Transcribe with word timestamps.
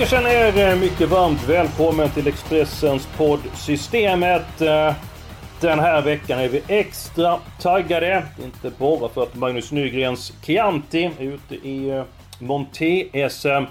ska 0.00 0.16
känna 0.16 0.32
er 0.32 0.58
eh, 0.58 0.80
mycket 0.80 1.08
varmt 1.08 1.48
välkommen 1.48 2.10
till 2.10 2.28
Expressens 2.28 3.08
podd 3.16 3.40
Systemet. 3.54 4.60
Eh, 4.60 4.94
den 5.60 5.78
här 5.78 6.02
veckan 6.02 6.38
är 6.38 6.48
vi 6.48 6.62
extra 6.68 7.38
taggade. 7.60 8.24
Inte 8.44 8.70
bara 8.78 9.08
för 9.08 9.22
att 9.22 9.34
Magnus 9.34 9.72
Nygrens 9.72 10.32
Chianti 10.42 11.10
är 11.18 11.24
ute 11.24 11.54
i 11.54 11.90
eh, 11.90 12.04
Monté-SM. 12.38 13.64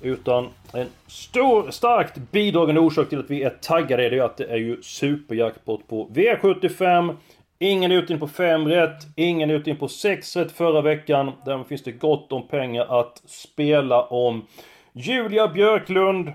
Utan 0.00 0.48
en 0.72 0.86
stor, 1.06 1.70
starkt 1.70 2.16
bidragande 2.16 2.80
orsak 2.80 3.08
till 3.08 3.18
att 3.18 3.30
vi 3.30 3.42
är 3.42 3.50
taggade 3.50 4.08
det 4.08 4.16
är 4.16 4.22
att 4.22 4.36
det 4.36 4.46
är 4.46 4.56
ju 4.56 4.82
superjackpot 4.82 5.88
på 5.88 6.08
V75. 6.08 7.16
Ingen 7.58 7.92
utdelning 7.92 8.20
på 8.20 8.28
5 8.28 8.68
rätt, 8.68 9.06
ingen 9.16 9.50
utdelning 9.50 9.80
på 9.80 9.88
6 9.88 10.36
rätt 10.36 10.52
förra 10.52 10.80
veckan. 10.80 11.32
Därmed 11.44 11.66
finns 11.66 11.82
det 11.82 11.92
gott 11.92 12.32
om 12.32 12.48
pengar 12.48 13.00
att 13.00 13.22
spela 13.26 14.02
om. 14.02 14.46
Julia 14.98 15.48
Björklund, 15.48 16.32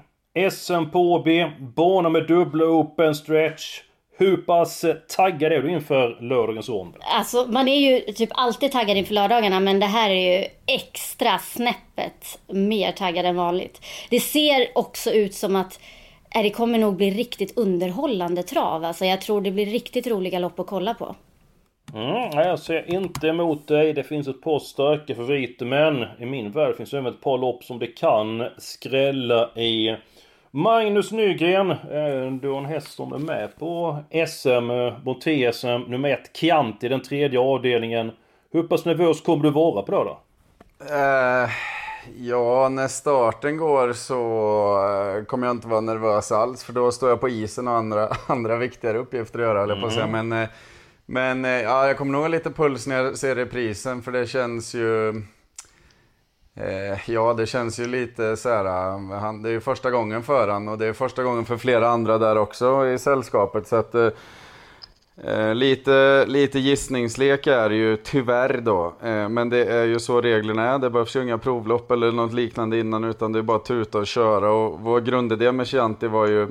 SM 0.51 0.89
på 0.91 1.13
OB, 1.13 1.27
bana 1.75 2.09
med 2.09 2.27
dubbla 2.27 2.65
open 2.65 3.15
stretch. 3.15 3.81
Hur 4.17 4.37
pass 4.37 4.85
taggad 5.09 5.51
är 5.51 5.61
du 5.61 5.71
inför 5.71 6.17
lördagens 6.21 6.69
rond? 6.69 6.95
Alltså 6.99 7.45
man 7.45 7.67
är 7.67 7.79
ju 7.79 8.13
typ 8.13 8.29
alltid 8.33 8.71
taggad 8.71 8.97
inför 8.97 9.13
lördagarna 9.13 9.59
men 9.59 9.79
det 9.79 9.85
här 9.85 10.09
är 10.09 10.39
ju 10.39 10.45
extra 10.65 11.39
snäppet 11.39 12.39
mer 12.47 12.91
taggad 12.91 13.25
än 13.25 13.35
vanligt. 13.35 13.81
Det 14.09 14.19
ser 14.19 14.67
också 14.75 15.11
ut 15.11 15.33
som 15.33 15.55
att 15.55 15.79
äh, 16.35 16.43
det 16.43 16.49
kommer 16.49 16.77
nog 16.77 16.95
bli 16.95 17.11
riktigt 17.11 17.57
underhållande 17.57 18.43
trav. 18.43 18.85
Alltså 18.85 19.05
jag 19.05 19.21
tror 19.21 19.41
det 19.41 19.51
blir 19.51 19.65
riktigt 19.65 20.07
roliga 20.07 20.39
lopp 20.39 20.59
att 20.59 20.67
kolla 20.67 20.93
på. 20.93 21.15
Mm, 21.93 22.29
jag 22.33 22.59
ser 22.59 22.93
inte 22.93 23.27
emot 23.27 23.67
dig. 23.67 23.93
Det 23.93 24.03
finns 24.03 24.27
ett 24.27 24.41
par 24.41 24.59
starka 24.59 25.15
favoriter 25.15 25.65
men 25.65 26.05
i 26.19 26.25
min 26.25 26.51
värld 26.51 26.75
finns 26.75 26.91
det 26.91 26.97
även 26.97 27.13
ett 27.13 27.21
par 27.21 27.37
lopp 27.37 27.63
som 27.63 27.79
det 27.79 27.87
kan 27.87 28.43
skrälla 28.57 29.49
i. 29.55 29.95
Magnus 30.51 31.11
Nygren, 31.11 31.71
eh, 31.71 32.31
du 32.41 32.49
har 32.49 32.57
en 32.57 32.65
häst 32.65 32.91
som 32.91 33.13
är 33.13 33.17
med 33.17 33.59
på 33.59 33.97
SM, 34.27 34.71
Monté-SM, 35.03 35.89
nummer 35.89 36.09
ett, 36.09 36.37
Chianti, 36.37 36.87
den 36.89 37.01
tredje 37.01 37.39
avdelningen. 37.39 38.11
Hur 38.51 38.63
pass 38.63 38.85
nervös 38.85 39.21
kommer 39.21 39.43
du 39.43 39.49
vara 39.49 39.81
på 39.81 39.91
det 39.91 40.09
då? 40.09 40.19
Eh, 40.95 41.49
ja, 42.17 42.69
när 42.69 42.87
starten 42.87 43.57
går 43.57 43.93
så 43.93 44.15
eh, 45.17 45.25
kommer 45.25 45.47
jag 45.47 45.55
inte 45.55 45.67
vara 45.67 45.81
nervös 45.81 46.31
alls. 46.31 46.63
För 46.63 46.73
då 46.73 46.91
står 46.91 47.09
jag 47.09 47.21
på 47.21 47.29
isen 47.29 47.67
och 47.67 47.73
andra, 47.73 48.09
andra 48.27 48.57
viktigare 48.57 48.97
uppgifter 48.97 49.39
att 49.39 49.45
göra, 49.45 49.67
jag 49.67 49.81
på 49.81 49.87
att 49.87 49.93
säga. 49.93 50.07
Men, 50.07 50.31
eh, 50.31 50.49
men 51.11 51.45
eh, 51.45 51.51
ja, 51.51 51.87
jag 51.87 51.97
kommer 51.97 52.11
nog 52.11 52.21
ha 52.21 52.27
lite 52.27 52.51
puls 52.51 52.87
när 52.87 53.03
jag 53.03 53.17
ser 53.17 53.35
reprisen. 53.35 54.01
För 54.01 54.11
det 54.11 54.27
känns 54.27 54.73
ju... 54.73 55.09
Eh, 56.55 57.09
ja, 57.09 57.33
det 57.33 57.45
känns 57.45 57.79
ju 57.79 57.87
lite 57.87 58.37
så 58.37 58.49
här. 58.49 58.65
Eh, 58.65 59.19
han, 59.19 59.41
det 59.41 59.49
är 59.49 59.53
ju 59.53 59.59
första 59.59 59.91
gången 59.91 60.23
för 60.23 60.47
han 60.47 60.67
och 60.67 60.77
det 60.77 60.85
är 60.85 60.93
första 60.93 61.23
gången 61.23 61.45
för 61.45 61.57
flera 61.57 61.89
andra 61.89 62.17
där 62.17 62.37
också 62.37 62.87
i 62.87 62.97
sällskapet. 62.97 63.67
Så 63.67 63.75
att... 63.75 63.95
Eh, 63.95 64.09
eh, 65.23 65.55
lite, 65.55 66.25
lite 66.25 66.59
gissningslek 66.59 67.47
är 67.47 67.69
det 67.69 67.75
ju 67.75 67.97
tyvärr 67.97 68.61
då. 68.61 68.93
Eh, 69.03 69.29
men 69.29 69.49
det 69.49 69.65
är 69.65 69.85
ju 69.85 69.99
så 69.99 70.21
reglerna 70.21 70.69
är. 70.73 70.79
Det 70.79 70.89
behövs 70.89 71.15
ju 71.15 71.23
inga 71.23 71.37
provlopp 71.37 71.91
eller 71.91 72.11
något 72.11 72.33
liknande 72.33 72.79
innan 72.79 73.03
utan 73.03 73.31
det 73.31 73.39
är 73.39 73.43
bara 73.43 73.57
att 73.57 73.65
tuta 73.65 73.97
och 73.97 74.07
köra. 74.07 74.51
Och 74.51 74.79
vår 74.79 75.01
grundidé 75.01 75.51
med 75.51 75.67
Chianti 75.67 76.07
var 76.07 76.27
ju 76.27 76.47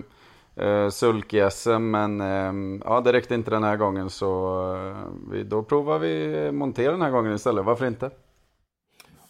eh, 0.60 0.88
sulk-SM 0.88 1.90
men 1.90 2.20
eh, 2.20 2.80
ja, 2.84 3.00
det 3.00 3.12
räckte 3.12 3.34
inte 3.34 3.50
den 3.50 3.64
här 3.64 3.76
gången 3.76 4.10
så 4.10 4.60
eh, 4.74 5.32
vi, 5.32 5.42
då 5.42 5.62
provar 5.62 5.98
vi 5.98 6.52
montera 6.52 6.92
den 6.92 7.02
här 7.02 7.10
gången 7.10 7.34
istället. 7.34 7.64
Varför 7.64 7.86
inte? 7.86 8.10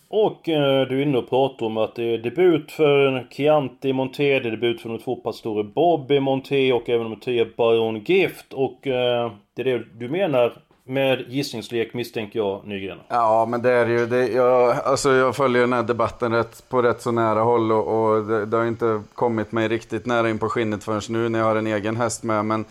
Och 0.09 0.49
eh, 0.49 0.89
du 0.89 0.99
är 0.99 1.03
inne 1.03 1.19
och 1.19 1.29
pratar 1.29 1.67
om 1.67 1.77
att 1.77 1.95
det 1.95 2.15
är 2.15 2.19
debut 2.19 2.73
för 2.73 3.27
Chianti 3.31 3.93
Monté, 3.93 4.41
det 4.41 4.49
är 4.49 4.51
debut 4.51 4.81
för 4.81 4.89
de 4.89 4.99
två 4.99 5.17
pastorer 5.17 5.63
Bobby 5.63 6.21
Monté 6.21 6.73
och 6.73 6.89
även 6.89 7.03
nummer 7.03 7.17
10 7.17 7.47
Baron 7.57 8.01
Gift. 8.01 8.53
Och 8.53 8.87
eh, 8.87 9.33
det 9.55 9.63
är 9.63 9.79
det 9.79 9.85
du 9.99 10.09
menar 10.09 10.63
med 10.85 11.25
gissningslek 11.29 11.95
misstänker 11.95 12.39
jag 12.39 12.67
Nygren. 12.67 12.99
Ja, 13.09 13.47
men 13.47 13.63
det 13.63 13.71
är 13.71 13.87
ju, 13.87 14.07
det, 14.07 14.29
jag, 14.29 14.77
alltså 14.85 15.13
jag 15.13 15.37
följer 15.37 15.61
den 15.61 15.73
här 15.73 15.83
debatten 15.83 16.33
rätt, 16.33 16.69
på 16.69 16.83
rätt 16.83 17.03
så 17.03 17.11
nära 17.11 17.41
håll 17.41 17.73
och, 17.73 17.89
och 17.89 18.25
det, 18.25 18.47
det 18.47 18.57
har 18.57 18.65
inte 18.65 19.03
kommit 19.15 19.53
mig 19.53 19.69
riktigt 19.69 20.07
nära 20.07 20.31
in 20.31 20.39
på 20.39 20.49
skinnet 20.49 20.85
förrän 20.85 21.01
nu 21.09 21.29
när 21.29 21.39
jag 21.39 21.47
har 21.47 21.57
en 21.57 21.67
egen 21.67 21.97
häst 21.97 22.23
med. 22.23 22.45
Men, 22.45 22.65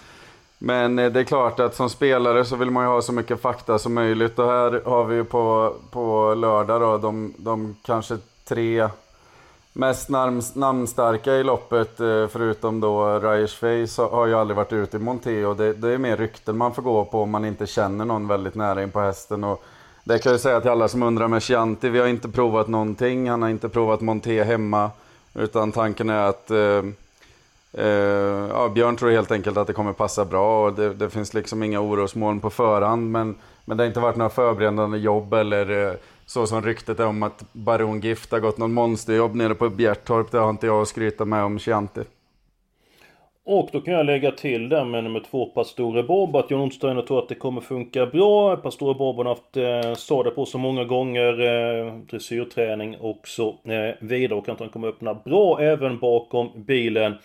men 0.58 0.96
det 0.96 1.20
är 1.20 1.24
klart 1.24 1.60
att 1.60 1.76
som 1.76 1.90
spelare 1.90 2.46
så 2.46 2.56
vill 2.56 2.72
man 2.72 2.84
ju 2.84 2.90
ha 2.90 3.02
så 3.02 3.14
mycket 3.14 3.42
fakta 3.42 3.80
som 3.80 3.94
möjligt 3.94 4.40
och 4.40 4.48
här 4.48 4.82
har 4.86 5.04
vi 5.04 5.16
ju 5.16 5.24
på, 5.24 5.76
på 5.92 6.34
lördag 6.34 6.82
då 6.82 6.98
de, 6.98 7.34
de 7.38 7.76
kanske 7.86 8.18
tre 8.48 8.90
mest 9.74 10.10
namn, 10.10 10.42
namnstarka 10.54 11.34
i 11.34 11.44
loppet 11.44 12.00
eh, 12.00 12.28
förutom 12.28 12.80
då 12.80 13.20
Ryers 13.20 13.56
Face 13.56 14.04
har 14.12 14.26
ju 14.26 14.36
aldrig 14.36 14.58
varit 14.58 14.74
ute 14.74 14.98
i 14.98 15.00
Monté 15.00 15.46
och 15.46 15.56
det, 15.56 15.74
det 15.74 15.90
är 15.90 15.98
mer 15.98 16.18
rykten 16.18 16.58
man 16.58 16.74
får 16.74 16.82
gå 16.82 17.06
på 17.06 17.22
om 17.22 17.30
man 17.30 17.46
inte 17.46 17.68
känner 17.68 18.06
någon 18.06 18.28
väldigt 18.28 18.56
nära 18.56 18.84
in 18.84 18.92
på 18.92 19.00
hästen. 19.00 19.44
Och 19.44 19.64
det 20.04 20.20
kan 20.20 20.32
jag 20.32 20.42
säga 20.42 20.62
till 20.62 20.70
alla 20.72 20.88
som 20.88 21.04
undrar 21.04 21.28
med 21.28 21.44
Chianti, 21.44 21.90
vi 21.90 22.00
har 22.00 22.08
inte 22.08 22.30
provat 22.30 22.68
någonting, 22.68 23.30
han 23.30 23.42
har 23.42 23.50
inte 23.50 23.70
provat 23.70 24.02
Monté 24.02 24.44
hemma. 24.44 24.92
Utan 25.34 25.72
tanken 25.72 26.10
är 26.10 26.24
att 26.30 26.52
eh, 26.52 26.84
eh, 27.74 28.48
ja, 28.50 28.70
Björn 28.70 28.98
tror 28.98 29.12
helt 29.12 29.32
enkelt 29.32 29.58
att 29.58 29.68
det 29.68 29.74
kommer 29.74 29.94
passa 29.94 30.26
bra 30.26 30.66
och 30.66 30.74
det, 30.74 30.94
det 30.94 31.10
finns 31.10 31.34
liksom 31.34 31.64
inga 31.64 31.80
orosmoln 31.80 32.40
på 32.40 32.50
förhand. 32.50 33.12
Men, 33.12 33.36
men 33.66 33.78
det 33.78 33.84
har 33.84 33.88
inte 33.88 34.00
varit 34.00 34.16
några 34.16 34.30
förberedande 34.30 34.98
jobb 34.98 35.34
eller 35.34 35.88
eh, 35.88 35.94
så 36.30 36.48
som 36.48 36.62
ryktet 36.62 37.00
är 37.00 37.06
om 37.06 37.24
att 37.24 37.46
Baron 37.54 38.02
Gift 38.02 38.32
har 38.32 38.40
gått 38.40 38.58
någon 38.58 38.74
monsterjobb 38.74 39.36
nere 39.36 39.56
på 39.56 39.70
Bjertorp. 39.70 40.32
Det 40.32 40.38
har 40.38 40.50
inte 40.50 40.68
jag 40.68 40.82
att 40.82 40.88
skryta 40.88 41.26
med 41.26 41.44
om 41.44 41.60
Chianti. 41.60 42.02
Och 43.46 43.70
då 43.72 43.82
kan 43.82 43.94
jag 43.94 44.06
lägga 44.06 44.32
till 44.32 44.70
där 44.70 44.86
med 44.86 45.04
nummer 45.04 45.24
två 45.32 45.46
Pastore 45.46 46.04
Bob 46.04 46.36
att 46.36 46.52
John 46.52 46.62
Onsteiner 46.62 47.02
tror 47.02 47.20
att 47.20 47.30
det 47.30 47.36
kommer 47.36 47.62
funka 47.62 48.06
bra. 48.06 48.56
Pastore 48.56 48.94
Bob 48.94 49.18
har 49.18 49.26
haft 49.26 49.58
eh, 49.58 49.96
sadel 49.96 50.34
på 50.34 50.46
så 50.46 50.58
många 50.58 50.84
gånger, 50.84 51.42
eh, 51.42 51.94
dressyrträning 51.94 52.98
och 52.98 53.22
så 53.24 53.48
eh, 53.50 53.96
vidare. 54.00 54.40
Och 54.40 54.50
att 54.50 54.60
han 54.60 54.70
kommer 54.70 54.88
öppna 54.88 55.14
bra 55.14 55.62
även 55.62 56.00
bakom 56.00 56.50
bilen. 56.56 57.16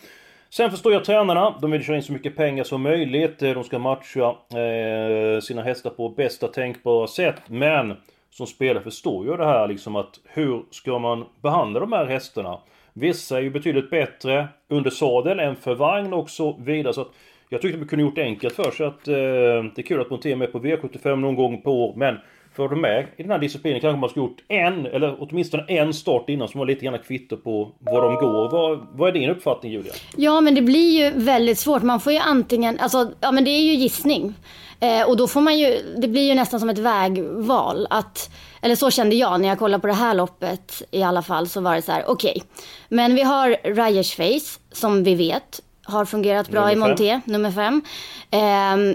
Sen 0.50 0.70
förstår 0.70 0.92
jag 0.92 1.04
tränarna, 1.04 1.54
de 1.60 1.70
vill 1.70 1.84
köra 1.84 1.96
in 1.96 2.02
så 2.02 2.12
mycket 2.12 2.36
pengar 2.36 2.64
som 2.64 2.82
möjligt. 2.82 3.42
Eh, 3.42 3.52
de 3.52 3.64
ska 3.64 3.78
matcha 3.78 4.28
eh, 4.58 5.40
sina 5.40 5.62
hästar 5.62 5.90
på 5.90 6.08
bästa 6.08 6.48
tänkbara 6.48 7.06
sätt. 7.06 7.40
Men 7.46 7.96
som 8.36 8.46
spelare 8.46 8.84
förstår 8.84 9.26
ju 9.26 9.36
det 9.36 9.44
här 9.44 9.68
liksom 9.68 9.96
att 9.96 10.20
hur 10.24 10.62
ska 10.70 10.98
man 10.98 11.24
behandla 11.42 11.80
de 11.80 11.92
här 11.92 12.06
hästarna? 12.06 12.58
Vissa 12.92 13.38
är 13.38 13.42
ju 13.42 13.50
betydligt 13.50 13.90
bättre 13.90 14.48
under 14.68 14.90
sadel 14.90 15.40
än 15.40 15.56
för 15.56 15.74
vagn 15.74 16.12
och 16.12 16.30
så 16.30 16.58
vidare. 16.60 16.94
Så 16.94 17.00
att 17.00 17.12
jag 17.48 17.62
tyckte 17.62 17.78
vi 17.78 17.86
kunde 17.86 18.04
gjort 18.04 18.14
det 18.14 18.22
enkelt 18.22 18.54
för 18.54 18.70
sig 18.70 18.86
att 18.86 19.08
eh, 19.08 19.14
det 19.14 19.78
är 19.78 19.82
kul 19.82 20.00
att 20.00 20.10
montera 20.10 20.36
med 20.36 20.52
på 20.52 20.58
V75 20.58 21.16
någon 21.16 21.34
gång 21.34 21.62
på 21.62 21.84
år. 21.84 21.94
Men 21.96 22.18
för 22.56 22.68
de 22.68 22.80
med 22.80 23.06
i 23.16 23.22
den 23.22 23.30
här 23.30 23.38
disciplinen 23.38 23.80
kanske 23.80 24.00
man 24.00 24.10
skulle 24.10 24.26
gjort 24.26 24.42
en, 24.48 24.86
eller 24.86 25.16
åtminstone 25.20 25.64
en 25.68 25.94
start 25.94 26.28
innan 26.28 26.48
som 26.48 26.58
var 26.58 26.66
lite 26.66 26.84
grann 26.84 26.98
kvitto 26.98 27.36
på 27.36 27.72
var 27.78 28.02
de 28.02 28.14
går. 28.14 28.50
Vad, 28.50 28.86
vad 28.92 29.08
är 29.08 29.12
din 29.12 29.30
uppfattning 29.30 29.72
Julia? 29.72 29.92
Ja, 30.16 30.40
men 30.40 30.54
det 30.54 30.62
blir 30.62 31.02
ju 31.02 31.10
väldigt 31.10 31.58
svårt. 31.58 31.82
Man 31.82 32.00
får 32.00 32.12
ju 32.12 32.18
antingen, 32.18 32.80
alltså, 32.80 33.12
ja 33.20 33.32
men 33.32 33.44
det 33.44 33.50
är 33.50 33.62
ju 33.62 33.74
gissning. 33.74 34.34
Eh, 34.80 35.08
och 35.08 35.16
då 35.16 35.28
får 35.28 35.40
man 35.40 35.58
ju, 35.58 35.94
det 35.96 36.08
blir 36.08 36.28
ju 36.28 36.34
nästan 36.34 36.60
som 36.60 36.70
ett 36.70 36.78
vägval. 36.78 37.86
Att, 37.90 38.30
eller 38.62 38.74
så 38.74 38.90
kände 38.90 39.16
jag 39.16 39.40
när 39.40 39.48
jag 39.48 39.58
kollade 39.58 39.80
på 39.80 39.86
det 39.86 39.92
här 39.92 40.14
loppet 40.14 40.82
i 40.90 41.02
alla 41.02 41.22
fall. 41.22 41.48
Så 41.48 41.60
var 41.60 41.74
det 41.74 41.82
så 41.82 41.92
här, 41.92 42.04
okej. 42.06 42.42
Men 42.88 43.14
vi 43.14 43.22
har 43.22 43.56
Ryers 43.74 44.14
Face 44.14 44.60
som 44.72 45.04
vi 45.04 45.14
vet 45.14 45.60
har 45.84 46.04
fungerat 46.04 46.48
bra 46.48 46.60
Nummer 46.60 46.72
i. 46.72 46.76
Monté, 46.76 47.20
nummer 47.24 47.50
fem. 47.50 47.82
Ehm, 48.30 48.94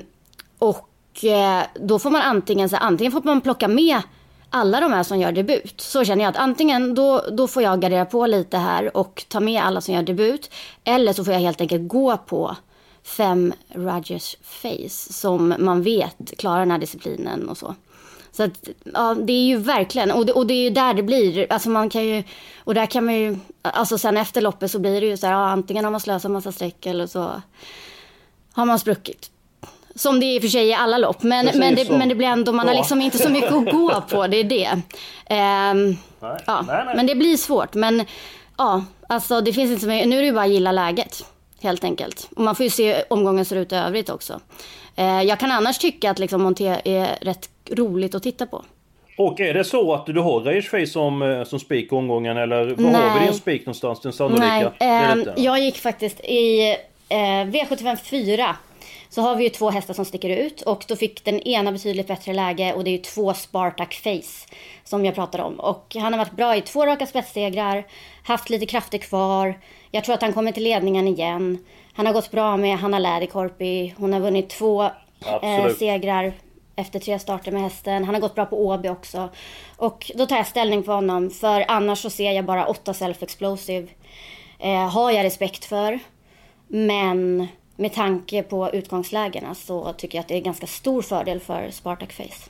och 0.60 0.78
eh, 0.78 0.89
Eh, 1.24 1.62
då 1.82 2.00
får 2.00 2.10
man 2.10 2.22
antingen, 2.22 2.70
så 2.70 2.76
antingen 2.76 3.12
får 3.12 3.22
man 3.24 3.42
plocka 3.42 3.68
med 3.68 4.02
alla 4.50 4.80
de 4.80 4.94
här 4.94 5.04
som 5.04 5.20
gör 5.20 5.32
debut. 5.32 5.82
Så 5.82 6.06
känner 6.06 6.24
jag 6.24 6.32
att 6.32 6.38
antingen 6.38 6.96
då, 6.96 7.24
då 7.32 7.48
får 7.48 7.64
jag 7.64 7.82
gardera 7.82 8.06
på 8.06 8.26
lite 8.28 8.58
här 8.58 8.98
och 8.98 9.26
ta 9.28 9.40
med 9.40 9.64
alla 9.64 9.82
som 9.82 9.94
gör 9.94 10.04
debut. 10.04 10.52
Eller 10.84 11.14
så 11.14 11.26
får 11.26 11.34
jag 11.34 11.42
helt 11.42 11.62
enkelt 11.62 11.88
gå 11.88 12.18
på 12.18 12.56
fem 13.04 13.54
Rogers 13.70 14.36
Face 14.42 15.14
som 15.14 15.56
man 15.60 15.84
vet 15.84 16.38
klarar 16.38 16.60
den 16.60 16.72
här 16.72 16.78
disciplinen 16.78 17.50
och 17.50 17.58
så. 17.58 17.76
Så 18.32 18.44
att, 18.44 18.70
ja, 18.94 19.16
det 19.16 19.34
är 19.34 19.46
ju 19.46 19.58
verkligen, 19.58 20.12
och 20.12 20.26
det, 20.26 20.34
och 20.34 20.48
det 20.48 20.54
är 20.54 20.64
ju 20.64 20.70
där 20.70 20.94
det 20.94 21.04
blir, 21.04 21.54
alltså 21.54 21.70
man 21.70 21.90
kan 21.90 22.06
ju, 22.06 22.24
och 22.58 22.74
där 22.74 22.86
kan 22.86 23.06
man 23.06 23.16
ju, 23.16 23.38
alltså 23.62 23.98
sen 23.98 24.18
efter 24.18 24.42
loppet 24.42 24.72
så 24.72 24.80
blir 24.80 25.02
det 25.02 25.08
ju 25.08 25.18
så 25.18 25.28
här, 25.28 25.34
ja, 25.34 25.50
antingen 25.50 25.84
har 25.84 25.92
man 25.92 26.00
slösat 26.00 26.32
massa 26.32 26.52
streck 26.52 26.86
eller 26.86 27.08
så 27.08 27.42
har 28.54 28.66
man 28.66 28.80
spruckit. 28.80 29.32
Som 29.96 30.20
det 30.20 30.26
är 30.26 30.36
i 30.36 30.38
och 30.38 30.42
för 30.42 30.50
sig 30.50 30.68
i 30.68 30.74
alla 30.74 30.98
lopp, 30.98 31.24
men, 31.24 31.46
men, 31.46 31.76
det, 31.76 31.90
men 31.90 32.10
det 32.10 32.16
blir 32.16 32.28
ändå, 32.28 32.52
man 32.52 32.68
har 32.68 32.76
liksom 32.76 33.02
inte 33.02 33.18
så 33.18 33.30
mycket 33.30 33.52
att 33.52 33.72
gå 33.72 34.02
på, 34.10 34.28
det 34.28 34.38
är 34.38 34.44
det. 34.44 34.70
Um, 34.72 35.98
nej, 36.20 36.38
ja, 36.46 36.62
nej, 36.68 36.86
nej. 36.86 36.96
Men 36.96 37.08
det 37.08 37.16
blir 37.16 37.38
svårt, 37.38 37.74
men 37.74 38.06
ja, 38.58 38.84
alltså 39.08 39.42
det 39.42 39.54
finns 39.54 39.70
inte 39.72 39.82
så 39.82 39.88
mycket, 39.88 40.08
nu 40.08 40.18
är 40.18 40.22
det 40.22 40.28
ju 40.28 40.34
bara 40.34 40.46
att 40.46 40.52
gilla 40.52 40.72
läget. 40.72 41.26
Helt 41.62 41.84
enkelt. 41.84 42.30
Och 42.36 42.44
man 42.44 42.56
får 42.56 42.64
ju 42.64 42.70
se 42.70 42.94
hur 42.94 43.04
omgången 43.10 43.46
ser 43.46 43.56
ut 43.56 43.72
i 43.72 43.76
övrigt 43.76 44.10
också. 44.10 44.40
Uh, 45.00 45.24
jag 45.24 45.40
kan 45.40 45.52
annars 45.52 45.78
tycka 45.78 46.12
att 46.12 46.20
liksom 46.20 46.42
Monté 46.42 46.82
är 46.84 47.18
rätt 47.22 47.50
roligt 47.72 48.16
att 48.16 48.24
titta 48.24 48.46
på. 48.46 48.66
Och 49.20 49.40
är 49.40 49.54
det 49.54 49.64
så 49.64 49.94
att 49.94 50.06
du 50.06 50.20
har 50.20 50.40
Rageface 50.40 50.88
som, 50.88 51.22
eh, 51.22 51.44
som 51.44 51.60
spik 51.60 51.94
omgången 51.94 52.38
eller 52.38 52.66
var 52.66 52.92
har 52.92 53.20
vi 53.20 53.26
din 53.26 53.34
spik 53.34 53.62
någonstans? 53.66 54.02
Den 54.02 54.14
sannolika? 54.14 54.72
Nej, 54.80 55.26
eh, 55.28 55.44
jag 55.44 55.60
gick 55.60 55.78
faktiskt 55.78 56.20
i 56.20 56.76
eh, 57.10 57.18
V75 57.18 57.96
4 57.96 58.56
så 59.10 59.22
har 59.22 59.36
vi 59.36 59.44
ju 59.44 59.50
två 59.50 59.70
hästar 59.70 59.94
som 59.94 60.06
sticker 60.06 60.30
ut 60.30 60.62
och 60.62 60.86
då 60.88 60.96
fick 60.96 61.26
den 61.26 61.40
ena 61.40 61.72
betydligt 61.72 62.08
bättre 62.08 62.34
läge 62.34 62.74
och 62.74 62.84
det 62.84 62.90
är 62.90 62.98
ju 62.98 62.98
två 62.98 63.34
Spartak 63.34 63.94
Face 63.94 64.48
som 64.84 65.06
jag 65.06 65.16
pratade 65.16 65.44
om. 65.44 65.60
Och 65.60 65.96
han 66.00 66.14
har 66.14 66.18
varit 66.18 66.36
bra 66.36 66.56
i 66.56 66.62
två 66.62 66.86
raka 66.86 67.06
spetssegrar, 67.06 67.88
haft 68.24 68.50
lite 68.50 68.66
krafter 68.66 68.98
kvar. 68.98 69.60
Jag 69.92 70.04
tror 70.04 70.16
att 70.16 70.22
han 70.22 70.34
kommer 70.34 70.52
till 70.52 70.64
ledningen 70.64 71.08
igen. 71.08 71.66
Han 71.94 72.06
har 72.06 72.14
gått 72.14 72.32
bra 72.32 72.58
med 72.58 72.78
Hanna 72.78 73.00
Läderkorpi. 73.00 73.94
Hon 73.98 74.14
har 74.14 74.20
vunnit 74.20 74.50
två 74.50 74.84
eh, 75.42 75.70
segrar 75.80 76.34
efter 76.76 77.00
tre 77.00 77.20
starter 77.20 77.52
med 77.52 77.62
hästen. 77.62 78.04
Han 78.04 78.16
har 78.16 78.22
gått 78.22 78.36
bra 78.36 78.46
på 78.46 78.66
Åby 78.68 78.90
också. 78.90 79.30
Och 79.78 80.12
då 80.16 80.26
tar 80.26 80.38
jag 80.38 80.48
ställning 80.48 80.84
för 80.84 80.94
honom. 80.94 81.30
För 81.30 81.66
annars 81.68 82.00
så 82.02 82.10
ser 82.10 82.32
jag 82.32 82.46
bara 82.46 82.66
åtta 82.66 82.92
self-explosive. 82.92 83.88
Eh, 84.60 84.90
har 84.90 85.12
jag 85.12 85.24
respekt 85.24 85.66
för. 85.66 86.00
Men 86.68 87.48
med 87.80 87.94
tanke 87.94 88.44
på 88.44 88.70
utgångslägena 88.74 89.56
så 89.56 89.94
tycker 89.94 90.18
jag 90.18 90.24
att 90.24 90.28
det 90.28 90.38
är 90.38 90.42
ganska 90.42 90.68
stor 90.68 91.02
fördel 91.02 91.40
för 91.40 91.70
Spartak 91.70 92.14
Face. 92.14 92.50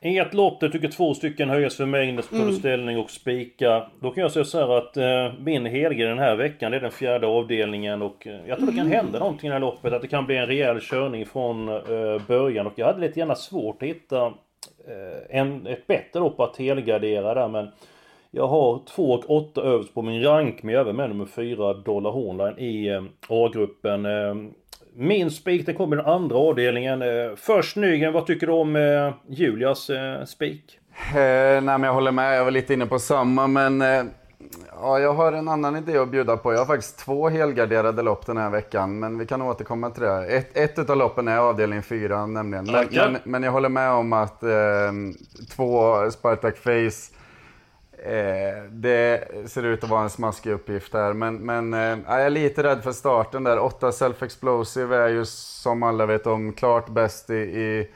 I 0.00 0.18
ett 0.18 0.34
lopp 0.34 0.60
där 0.60 0.68
tycker 0.68 0.88
två 0.88 1.14
stycken 1.14 1.50
höjas 1.50 1.76
för 1.76 1.86
mängd, 1.86 2.20
mm. 2.32 2.98
och 2.98 3.10
spika. 3.10 3.86
Då 4.00 4.10
kan 4.10 4.22
jag 4.22 4.32
säga 4.32 4.44
så 4.44 4.58
här 4.58 4.78
att 4.78 4.96
eh, 4.96 5.38
min 5.40 5.66
helge 5.66 6.06
den 6.06 6.18
här 6.18 6.36
veckan, 6.36 6.70
det 6.70 6.76
är 6.76 6.80
den 6.80 6.90
fjärde 6.90 7.26
avdelningen 7.26 8.02
och 8.02 8.26
eh, 8.26 8.40
jag 8.46 8.58
tror 8.58 8.66
det 8.66 8.76
kan 8.76 8.86
mm. 8.86 8.92
hända 8.92 9.18
någonting 9.18 9.46
i 9.46 9.48
det 9.48 9.54
här 9.54 9.60
loppet. 9.60 9.92
Att 9.92 10.02
det 10.02 10.08
kan 10.08 10.26
bli 10.26 10.36
en 10.36 10.46
rejäl 10.46 10.80
körning 10.80 11.26
från 11.26 11.68
eh, 11.68 12.22
början 12.26 12.66
och 12.66 12.72
jag 12.76 12.86
hade 12.86 13.00
lite 13.00 13.18
gärna 13.18 13.34
svårt 13.34 13.82
att 13.82 13.88
hitta 13.88 14.26
eh, 14.26 15.38
en, 15.40 15.66
ett 15.66 15.86
bättre 15.86 16.20
lopp 16.20 16.40
att 16.40 16.56
helgardera 16.56 17.34
där 17.34 17.48
men 17.48 17.68
jag 18.30 18.48
har 18.48 18.80
2 18.86 19.12
och 19.12 19.30
8 19.30 19.62
överst 19.62 19.94
på 19.94 20.02
min 20.02 20.22
rank 20.22 20.62
med 20.62 20.74
även 20.74 20.96
med 20.96 21.08
nummer 21.08 21.26
4 21.26 21.74
Dollar 21.74 22.10
Hornline 22.10 22.58
i 22.58 22.88
eh, 22.88 23.04
A-gruppen. 23.28 24.06
Min 24.96 25.30
spik 25.30 25.66
den 25.66 25.74
kommer 25.74 25.96
i 25.96 25.98
den 25.98 26.06
andra 26.06 26.36
avdelningen. 26.36 27.02
Eh, 27.02 27.08
först 27.36 27.76
Nygren, 27.76 28.12
vad 28.12 28.26
tycker 28.26 28.46
du 28.46 28.52
om 28.52 28.76
eh, 28.76 29.14
Julias 29.28 29.90
eh, 29.90 30.24
spik? 30.24 30.78
Eh, 31.08 31.14
nej 31.14 31.60
men 31.62 31.82
jag 31.82 31.94
håller 31.94 32.12
med, 32.12 32.38
jag 32.38 32.44
var 32.44 32.50
lite 32.50 32.74
inne 32.74 32.86
på 32.86 32.98
samma 32.98 33.46
men 33.46 33.82
eh, 33.82 34.04
Ja, 34.80 34.98
jag 34.98 35.14
har 35.14 35.32
en 35.32 35.48
annan 35.48 35.76
idé 35.76 35.98
att 35.98 36.08
bjuda 36.08 36.36
på. 36.36 36.52
Jag 36.52 36.58
har 36.58 36.66
faktiskt 36.66 36.98
två 36.98 37.28
helgarderade 37.28 38.02
lopp 38.02 38.26
den 38.26 38.36
här 38.36 38.50
veckan, 38.50 38.98
men 38.98 39.18
vi 39.18 39.26
kan 39.26 39.42
återkomma 39.42 39.90
till 39.90 40.02
det. 40.02 40.26
Ett, 40.26 40.56
ett 40.56 40.90
av 40.90 40.96
loppen 40.96 41.28
är 41.28 41.38
avdelning 41.38 41.82
4 41.82 42.26
nämligen. 42.26 42.64
Men, 42.64 42.86
men, 42.90 43.18
men, 43.24 43.42
jag 43.42 43.52
håller 43.52 43.68
med 43.68 43.90
om 43.90 44.12
att 44.12 44.42
eh, 44.42 44.50
två 45.56 46.10
Spartak 46.10 46.56
Face 46.56 47.14
Eh, 48.06 48.62
det 48.70 49.28
ser 49.46 49.62
ut 49.62 49.84
att 49.84 49.90
vara 49.90 50.02
en 50.02 50.10
smaskig 50.10 50.50
uppgift 50.50 50.92
här, 50.94 51.12
men, 51.12 51.36
men 51.36 51.74
eh, 51.74 51.98
jag 52.06 52.22
är 52.22 52.30
lite 52.30 52.62
rädd 52.62 52.82
för 52.82 52.92
starten 52.92 53.44
där. 53.44 53.58
8 53.58 53.90
Self-Explosive 53.90 54.94
är 54.94 55.08
ju 55.08 55.24
som 55.24 55.82
alla 55.82 56.06
vet 56.06 56.26
om 56.26 56.52
klart 56.52 56.88
bäst 56.88 57.30
i, 57.30 57.34
i, 57.34 57.88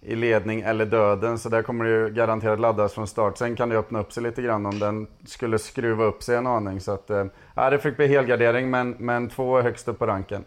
i, 0.00 0.14
ledning 0.14 0.60
eller 0.60 0.86
döden, 0.86 1.38
så 1.38 1.48
där 1.48 1.62
kommer 1.62 1.84
det 1.84 1.90
ju 1.90 2.10
garanterat 2.10 2.60
laddas 2.60 2.94
från 2.94 3.06
start. 3.06 3.38
Sen 3.38 3.56
kan 3.56 3.68
det 3.68 3.78
öppna 3.78 4.00
upp 4.00 4.12
sig 4.12 4.22
lite 4.22 4.42
grann 4.42 4.66
om 4.66 4.78
den 4.78 5.06
skulle 5.26 5.58
skruva 5.58 6.04
upp 6.04 6.22
sig 6.22 6.36
en 6.36 6.46
aning. 6.46 6.80
Så 6.80 6.92
att, 6.92 7.10
eh, 7.10 7.24
det 7.70 7.78
fick 7.78 7.96
bli 7.96 8.06
helgardering, 8.06 8.70
men, 8.70 8.90
men 8.90 9.28
två 9.28 9.58
är 9.58 9.62
högst 9.62 9.88
upp 9.88 9.98
på 9.98 10.06
ranken. 10.06 10.44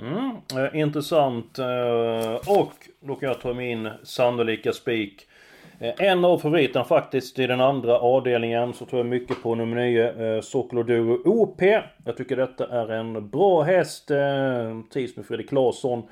Mm, 0.00 0.36
eh, 0.64 0.80
intressant. 0.80 1.58
Eh, 1.58 2.34
och 2.46 2.72
då 3.00 3.14
kan 3.14 3.28
jag 3.28 3.40
ta 3.40 3.54
min 3.54 3.90
sannolika 4.02 4.72
spik. 4.72 5.28
Eh, 5.78 5.94
en 5.98 6.24
av 6.24 6.38
favoriterna 6.38 6.84
faktiskt 6.84 7.38
i 7.38 7.46
den 7.46 7.60
andra 7.60 7.98
avdelningen 7.98 8.74
så 8.74 8.86
tror 8.86 9.00
jag 9.00 9.06
mycket 9.06 9.42
på 9.42 9.54
nummer 9.54 9.76
9 9.76 10.34
eh, 10.36 10.40
Sokoloduro 10.40 11.22
OP. 11.24 11.62
Jag 12.04 12.16
tycker 12.16 12.36
detta 12.36 12.66
är 12.66 12.88
en 12.88 13.28
bra 13.28 13.62
häst. 13.62 14.10
Eh, 14.10 14.80
trivs 14.92 15.16
med 15.16 15.26
Fredrik 15.26 15.48
Claesson. 15.48 16.02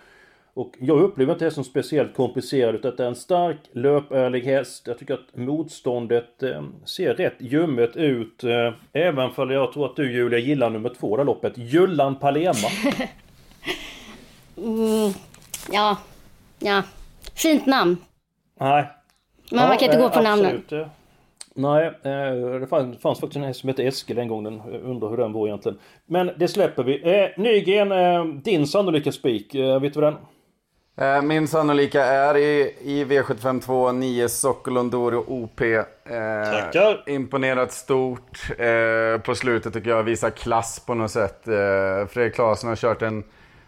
Och 0.54 0.74
jag 0.80 1.00
upplever 1.00 1.32
inte 1.32 1.44
hästen 1.44 1.64
speciellt 1.64 2.14
komplicerad 2.14 2.74
utan 2.74 2.96
det 2.96 3.02
är 3.02 3.08
en 3.08 3.14
stark 3.14 3.56
löpärlig 3.72 4.42
häst. 4.42 4.86
Jag 4.86 4.98
tycker 4.98 5.14
att 5.14 5.36
motståndet 5.36 6.42
eh, 6.42 6.62
ser 6.84 7.14
rätt 7.14 7.36
ljummet 7.38 7.96
ut. 7.96 8.44
Eh, 8.44 8.72
även 8.92 9.30
för 9.30 9.50
jag 9.50 9.72
tror 9.72 9.86
att 9.86 9.96
du 9.96 10.12
Julia 10.12 10.38
gillar 10.38 10.70
nummer 10.70 10.94
två 11.00 11.16
det 11.16 11.24
loppet. 11.24 11.58
Jullan 11.58 12.18
Palema. 12.18 12.54
mm, 14.56 15.12
ja, 15.72 15.96
ja. 16.58 16.82
Fint 17.34 17.66
namn. 17.66 17.96
Nej, 18.60 18.86
men 19.52 19.68
man 19.68 19.78
kan 19.78 19.86
inte 19.86 19.98
gå 19.98 20.10
på 20.10 20.20
namnen. 20.20 20.62
Nej, 21.54 21.86
eh, 21.86 22.60
det 22.60 22.66
fanns, 22.66 23.02
fanns 23.02 23.20
faktiskt 23.20 23.36
en 23.36 23.42
häst 23.42 23.60
som 23.60 23.68
hette 23.68 23.82
Eskil 23.82 24.18
en 24.18 24.28
gång. 24.28 24.44
Den 24.44 24.60
undrar 24.84 25.10
hur 25.10 25.16
den 25.16 25.32
var 25.32 25.46
egentligen. 25.46 25.78
Men 26.06 26.30
det 26.36 26.48
släpper 26.48 26.84
vi. 26.84 27.20
Eh, 27.20 27.42
Nygren, 27.42 27.92
eh, 27.92 28.24
din 28.24 28.66
sannolika 28.66 29.12
spik. 29.12 29.54
Eh, 29.54 29.80
vet 29.80 29.94
du 29.94 30.00
den? 30.00 30.16
Eh, 30.96 31.22
min 31.22 31.48
sannolika 31.48 32.04
är 32.04 32.36
i, 32.36 32.74
i 32.80 33.04
V752 33.04 33.92
9 33.92 34.28
Sokolondoro 34.28 35.24
OP. 35.28 35.60
Eh, 35.60 35.82
Tackar! 36.50 37.04
Imponerat 37.06 37.72
stort 37.72 38.50
eh, 38.58 39.20
på 39.22 39.34
slutet 39.34 39.72
tycker 39.72 39.90
jag. 39.90 40.02
Visar 40.02 40.30
klass 40.30 40.80
på 40.86 40.94
något 40.94 41.10
sätt. 41.10 41.48
Eh, 41.48 42.06
Fredrik 42.08 42.34
Claesson 42.34 42.68
har 42.68 42.76
kört 42.76 43.02
en 43.02 43.24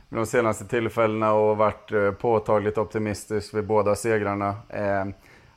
de 0.09 0.27
senaste 0.27 0.65
tillfällena 0.65 1.33
och 1.33 1.57
varit 1.57 1.93
eh, 1.93 2.11
påtagligt 2.11 2.79
optimistisk 2.79 3.55
vid 3.55 3.67
båda 3.67 3.95
segrarna. 3.95 4.49
Eh, 4.69 5.05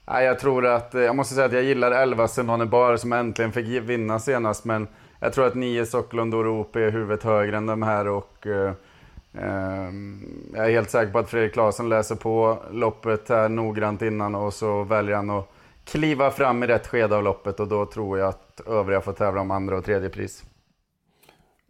Nej, 0.10 0.26
jag 0.26 0.40
tror 0.40 0.66
att, 0.66 0.96
eh, 0.96 1.02
jag 1.02 1.16
måste 1.16 1.36
säga 1.36 1.46
att 1.46 1.54
jag 1.54 1.64
gillar 1.64 1.92
11 1.92 2.28
Senone 2.28 2.66
Bar 2.66 2.98
som 2.98 3.14
äntligen 3.14 3.52
fick 3.52 3.68
vinna 3.68 4.20
senast. 4.20 4.66
Men 4.66 4.88
jag 5.20 5.34
tror 5.34 5.48
att 5.48 5.56
9 5.56 5.86
Sokolondoro 5.86 6.62
OP 6.62 6.76
är 6.76 6.92
huvudet 6.92 7.24
högre 7.24 7.58
än 7.58 7.66
de 7.66 7.84
här 7.84 8.08
och 8.08 8.48
eh, 8.48 8.74
eh, 9.34 9.92
jag 10.54 10.66
är 10.66 10.72
helt 10.72 10.90
säker 10.90 11.12
på 11.12 11.20
att 11.20 11.30
Fredrik 11.30 11.54
Claesson 11.54 11.90
läser 11.90 12.16
på 12.16 12.58
loppet 12.72 13.30
här 13.30 13.50
noggrant 13.50 14.02
innan 14.02 14.36
och 14.36 14.54
så 14.54 14.84
väljer 14.84 15.16
han 15.16 15.30
att 15.30 15.50
kliva 15.86 16.32
fram 16.32 16.64
i 16.64 16.68
rätt 16.68 16.88
skede 16.88 17.16
av 17.16 17.24
loppet 17.24 17.60
och 17.60 17.68
då 17.68 17.86
tror 17.86 18.20
jag 18.20 18.30
att 18.30 18.62
övriga 18.68 19.02
får 19.02 19.14
tävla 19.14 19.42
om 19.42 19.52
andra 19.52 19.78
och 19.78 19.86
tredje 19.86 20.10
pris. 20.10 20.44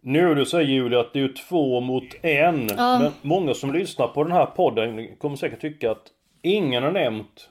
Nu 0.00 0.34
du 0.34 0.46
säger 0.46 0.68
Julia 0.68 1.00
att 1.00 1.12
det 1.12 1.20
är 1.20 1.48
två 1.48 1.80
mot 1.80 2.14
en. 2.22 2.68
Ja. 2.76 2.98
Men 2.98 3.12
många 3.22 3.54
som 3.54 3.72
lyssnar 3.72 4.08
på 4.08 4.24
den 4.24 4.32
här 4.32 4.46
podden 4.46 5.16
kommer 5.16 5.36
säkert 5.36 5.60
tycka 5.60 5.90
att 5.90 6.06
ingen 6.42 6.82
har 6.82 6.92
nämnt 6.92 7.48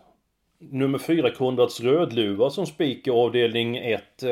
nummer 0.60 0.98
fyra 0.98 1.32
Konrads 1.32 1.80
Rödluva 1.80 2.50
som 2.50 2.66
spik 2.66 3.08
i 3.08 3.10
avdelning 3.10 3.78
1. 3.78 4.24
Eh, 4.24 4.30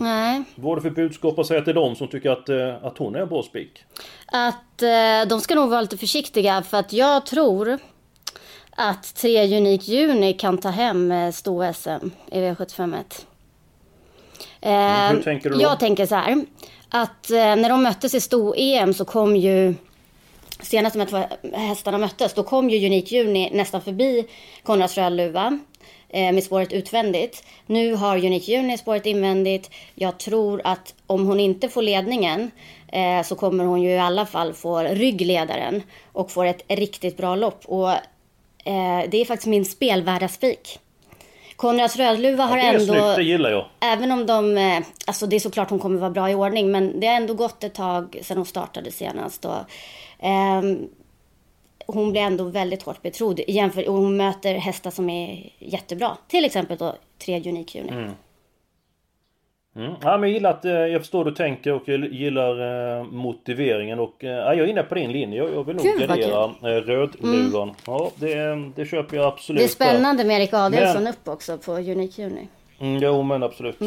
Nej. 0.00 0.42
Vad 0.54 0.72
är 0.72 0.76
det 0.76 0.82
för 0.82 0.90
budskap 0.90 1.38
att 1.38 1.46
säga 1.46 1.62
till 1.62 1.74
dem 1.74 1.96
som 1.96 2.08
tycker 2.08 2.30
att, 2.30 2.48
eh, 2.48 2.84
att 2.84 2.98
hon 2.98 3.14
är 3.14 3.20
en 3.20 3.28
bra 3.28 3.42
spik? 3.42 3.84
Att 4.26 4.82
eh, 4.82 5.28
de 5.28 5.40
ska 5.40 5.54
nog 5.54 5.70
vara 5.70 5.80
lite 5.80 5.96
försiktiga 5.98 6.62
för 6.62 6.76
att 6.76 6.92
jag 6.92 7.26
tror 7.26 7.78
att 8.70 9.14
tre 9.14 9.58
Unik 9.58 9.88
Juni 9.88 10.32
kan 10.32 10.58
ta 10.58 10.68
hem 10.68 11.12
eh, 11.12 11.28
sto-SM 11.32 12.10
i 12.32 12.40
V751. 12.40 12.94
Eh, 14.60 15.12
Hur 15.16 15.22
tänker 15.22 15.50
du 15.50 15.56
då? 15.56 15.62
Jag 15.62 15.80
tänker 15.80 16.06
så 16.06 16.14
här. 16.14 16.44
Att 16.90 17.30
när 17.30 17.68
de 17.68 17.82
möttes 17.82 18.14
i 18.14 18.20
sto-EM 18.20 18.94
så 18.94 19.04
kom 19.04 19.36
ju 19.36 19.74
senast 20.62 20.94
de 20.94 21.00
här 21.00 21.06
två 21.06 21.56
hästarna 21.56 21.98
möttes, 21.98 22.34
då 22.34 22.42
kom 22.42 22.70
ju 22.70 22.86
Unik 22.86 23.12
Juni 23.12 23.50
nästan 23.52 23.82
förbi 23.82 24.26
Konrads 24.62 24.96
Rödluva 24.96 25.58
eh, 26.08 26.32
med 26.32 26.44
spåret 26.44 26.72
utvändigt. 26.72 27.44
Nu 27.66 27.94
har 27.94 28.16
Unik 28.16 28.48
Juni 28.48 28.78
spåret 28.78 29.06
invändigt. 29.06 29.70
Jag 29.94 30.18
tror 30.18 30.60
att 30.64 30.94
om 31.06 31.26
hon 31.26 31.40
inte 31.40 31.68
får 31.68 31.82
ledningen 31.82 32.50
eh, 32.92 33.22
så 33.22 33.34
kommer 33.34 33.64
hon 33.64 33.82
ju 33.82 33.90
i 33.90 33.98
alla 33.98 34.26
fall 34.26 34.52
få 34.52 34.78
ryggledaren 34.78 35.82
och 36.12 36.30
får 36.30 36.44
ett 36.44 36.62
riktigt 36.68 37.16
bra 37.16 37.36
lopp. 37.36 37.64
Och 37.64 37.90
eh, 37.90 39.04
det 39.08 39.20
är 39.20 39.24
faktiskt 39.24 39.46
min 39.46 39.64
spelvärda 39.64 40.28
spik. 40.28 40.78
Konrads 41.56 41.96
Rödluva 41.96 42.44
har 42.44 42.56
Det 42.56 42.62
är 42.62 42.74
ändå... 42.74 42.84
snyggt, 42.84 43.16
det 43.16 43.22
gillar 43.22 43.50
jag. 43.50 43.66
Även 43.80 44.12
om 44.12 44.26
de, 44.26 44.58
eh, 44.58 44.82
alltså 45.06 45.26
det 45.26 45.36
är 45.36 45.40
såklart 45.40 45.70
hon 45.70 45.78
kommer 45.78 46.00
vara 46.00 46.10
bra 46.10 46.30
i 46.30 46.34
ordning, 46.34 46.70
men 46.70 47.00
det 47.00 47.06
har 47.06 47.14
ändå 47.14 47.34
gått 47.34 47.64
ett 47.64 47.74
tag 47.74 48.18
sedan 48.22 48.36
hon 48.36 48.46
startade 48.46 48.92
senast. 48.92 49.44
Och, 49.44 49.56
hon 51.86 52.10
blir 52.10 52.22
ändå 52.22 52.44
väldigt 52.44 52.82
hårt 52.82 53.02
betrodd 53.02 53.40
jämför, 53.48 53.88
och 53.88 53.94
hon 53.94 54.16
möter 54.16 54.54
hästar 54.54 54.90
som 54.90 55.10
är 55.10 55.52
jättebra. 55.58 56.16
Till 56.28 56.44
exempel 56.44 56.76
då 56.76 56.94
tre 57.18 57.40
Unique 57.40 57.80
Uni. 57.80 57.90
Mm. 57.90 58.10
Mm. 59.76 59.92
Ja, 60.02 60.18
men 60.18 60.20
jag 60.20 60.30
gillar 60.30 60.50
att, 60.50 60.64
eh, 60.64 60.72
jag 60.72 61.00
förstår 61.00 61.24
du 61.24 61.30
tänker 61.30 61.72
och 61.72 61.82
jag 61.84 62.12
gillar 62.12 62.98
eh, 62.98 63.04
motiveringen 63.04 63.98
och 63.98 64.24
eh, 64.24 64.30
ja, 64.30 64.54
jag 64.54 64.66
är 64.66 64.66
inne 64.66 64.82
på 64.82 64.94
din 64.94 65.12
linje. 65.12 65.38
Jag, 65.38 65.54
jag 65.54 65.64
vill 65.64 65.76
nog 65.76 65.84
Gud, 65.84 66.08
vad 66.08 66.08
gardera 66.08 66.44
eh, 66.44 66.80
Rödluvan. 66.82 67.74
Ja, 67.86 68.10
det, 68.14 68.34
det 68.76 68.86
köper 68.86 69.16
jag 69.16 69.26
absolut. 69.26 69.58
Det 69.60 69.64
är 69.64 69.68
spännande 69.68 70.24
med 70.24 70.40
Erik 70.40 70.52
Adelsson 70.52 71.02
Men- 71.04 71.12
upp 71.12 71.28
också 71.28 71.58
på 71.58 71.72
Unique 71.72 72.26
Uni. 72.26 72.48
Mm, 72.80 73.02
jo 73.02 73.22
men 73.22 73.42
absolut. 73.42 73.80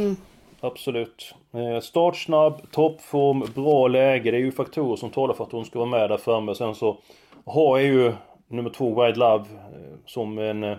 Absolut. 0.62 1.36
Eh, 1.54 1.80
startsnabb, 1.80 2.72
toppform, 2.72 3.44
bra 3.56 3.88
läge. 3.88 4.32
Det 4.32 4.38
är 4.38 4.42
ju 4.42 4.52
faktorer 4.52 4.96
som 4.96 5.10
talar 5.10 5.34
för 5.34 5.44
att 5.44 5.52
hon 5.52 5.66
ska 5.66 5.80
vara 5.80 5.90
med 5.90 6.10
där 6.10 6.18
framme. 6.18 6.56
Sen 6.56 6.76
så 6.76 6.98
har 7.46 7.80
jag 7.80 7.88
ju 7.88 8.14
nummer 8.48 8.70
två 8.70 9.04
Wide 9.04 9.20
Love 9.20 9.46
eh, 9.50 9.98
som 10.06 10.38
en 10.38 10.64
eh, 10.64 10.78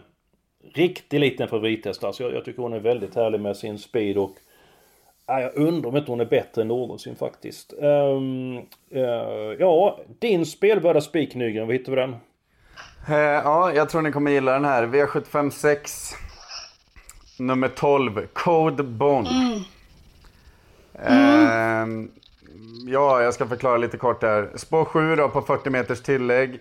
riktig 0.75 1.21
liten 1.21 1.49
favorithäst. 1.49 2.05
Alltså 2.05 2.23
jag, 2.23 2.35
jag 2.35 2.45
tycker 2.45 2.63
hon 2.63 2.73
är 2.73 2.81
väldigt 2.81 3.15
härlig 3.15 3.41
med 3.41 3.57
sin 3.57 3.79
speed 3.79 4.19
och 4.19 4.33
ja, 5.27 5.41
jag 5.41 5.57
undrar 5.57 5.89
om 5.89 5.97
inte 5.97 6.11
hon 6.11 6.21
är 6.21 6.25
bättre 6.25 6.63
än 6.63 6.69
någonsin 6.69 7.17
faktiskt. 7.17 7.73
Ehm, 7.73 8.57
eh, 8.91 9.03
ja, 9.59 9.99
din 10.19 10.47
spelvärda 10.47 11.01
spik 11.01 11.35
Nygren, 11.35 11.67
vad 11.67 11.77
hittar 11.77 11.93
vi 11.93 11.97
den? 11.97 12.17
Eh, 13.09 13.17
ja, 13.17 13.73
jag 13.73 13.89
tror 13.89 14.03
ni 14.03 14.13
kommer 14.13 14.31
gilla 14.31 14.53
den 14.53 14.65
här. 14.65 14.87
V756. 14.87 16.15
Nummer 17.47 17.69
12. 17.69 18.27
Code 18.33 18.83
Bond. 18.83 19.29
Ehm, 20.95 22.11
ja, 22.87 23.23
jag 23.23 23.35
ska 23.35 23.47
förklara 23.47 23.77
lite 23.77 23.97
kort 23.97 24.23
här. 24.23 24.49
Spår 24.55 24.85
7 24.85 25.17
då 25.17 25.29
på 25.29 25.43
40 25.43 25.71
meters 25.71 26.03
tillägg. 26.03 26.61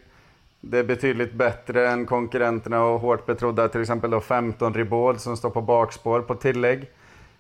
Det 0.62 0.78
är 0.78 0.84
betydligt 0.84 1.34
bättre 1.34 1.90
än 1.90 2.06
konkurrenterna 2.06 2.84
och 2.84 3.00
hårt 3.00 3.26
betrodda 3.26 3.68
till 3.68 3.82
exempel 3.82 4.12
då 4.12 4.20
15 4.20 4.74
Ribaud 4.74 5.22
som 5.22 5.38
står 5.38 5.50
på 5.50 5.62
bakspår 5.62 6.22
på 6.22 6.36
tillägg. 6.36 6.90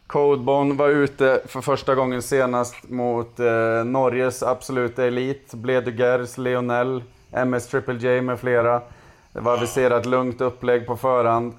Codebon 0.08 0.78
var 0.78 0.90
ute 0.90 1.42
för 1.46 1.62
första 1.62 1.96
gången 1.96 2.22
senast 2.22 2.90
mot 2.90 3.40
eh, 3.40 3.84
Norges 3.86 4.44
absoluta 4.44 5.06
elit. 5.06 5.54
Bledugers, 5.54 6.38
Lionel, 6.38 7.04
MS 7.32 7.68
Triple 7.68 7.94
J 7.94 8.22
med 8.22 8.40
flera. 8.40 8.82
Det 9.34 9.40
var 9.40 9.58
aviserat 9.58 10.06
lugnt 10.06 10.42
upplägg 10.42 10.88
på 10.88 10.98
förhand. 10.98 11.54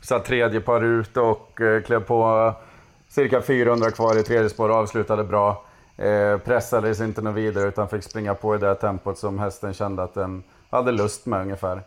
Satt 0.00 0.24
tredje 0.24 0.60
par 0.60 0.80
ut 0.84 1.16
och 1.16 1.60
eh, 1.60 1.82
klev 1.82 2.00
på 2.00 2.22
eh, 2.58 2.64
cirka 3.08 3.40
400 3.42 3.90
kvar 3.90 4.18
i 4.18 4.22
tredje 4.22 4.48
spår 4.48 4.68
och 4.68 4.76
avslutade 4.76 5.24
bra. 5.24 5.64
Eh, 5.96 6.38
pressades 6.38 7.00
inte 7.00 7.22
något 7.22 7.34
vidare 7.34 7.68
utan 7.68 7.88
fick 7.88 8.02
springa 8.04 8.34
på 8.34 8.54
i 8.54 8.58
det 8.58 8.74
tempot 8.74 9.18
som 9.18 9.38
hästen 9.38 9.74
kände 9.74 10.02
att 10.02 10.14
den 10.14 10.42
hade 10.70 10.92
lust 10.92 11.26
med 11.26 11.40
ungefär. 11.40 11.82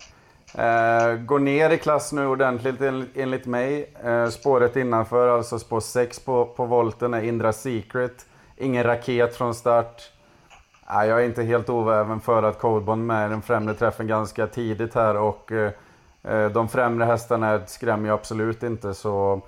Eh, 0.53 1.13
går 1.15 1.39
ner 1.39 1.69
i 1.69 1.77
klass 1.77 2.11
nu 2.13 2.25
ordentligt 2.27 2.81
en- 2.81 3.09
enligt 3.15 3.45
mig. 3.45 3.93
Eh, 4.03 4.27
spåret 4.29 4.75
innanför, 4.75 5.27
alltså 5.27 5.59
spår 5.59 5.79
6 5.79 6.19
på, 6.19 6.45
på 6.45 6.65
volten, 6.65 7.13
är 7.13 7.21
Indra 7.23 7.53
Secret. 7.53 8.25
Ingen 8.57 8.83
raket 8.83 9.35
från 9.35 9.53
start. 9.55 10.01
Eh, 10.89 11.05
jag 11.05 11.21
är 11.21 11.25
inte 11.25 11.43
helt 11.43 11.69
oväven 11.69 12.19
för 12.19 12.43
att 12.43 12.59
Coldbond 12.59 13.05
med 13.07 13.27
i 13.27 13.29
den 13.29 13.41
främre 13.41 13.73
träffen 13.73 14.07
ganska 14.07 14.47
tidigt 14.47 14.95
här 14.95 15.17
och 15.17 15.51
eh, 15.51 15.71
de 16.53 16.67
främre 16.69 17.05
hästarna 17.05 17.65
skrämmer 17.65 18.07
ju 18.07 18.13
absolut 18.13 18.63
inte 18.63 18.93
så 18.93 19.41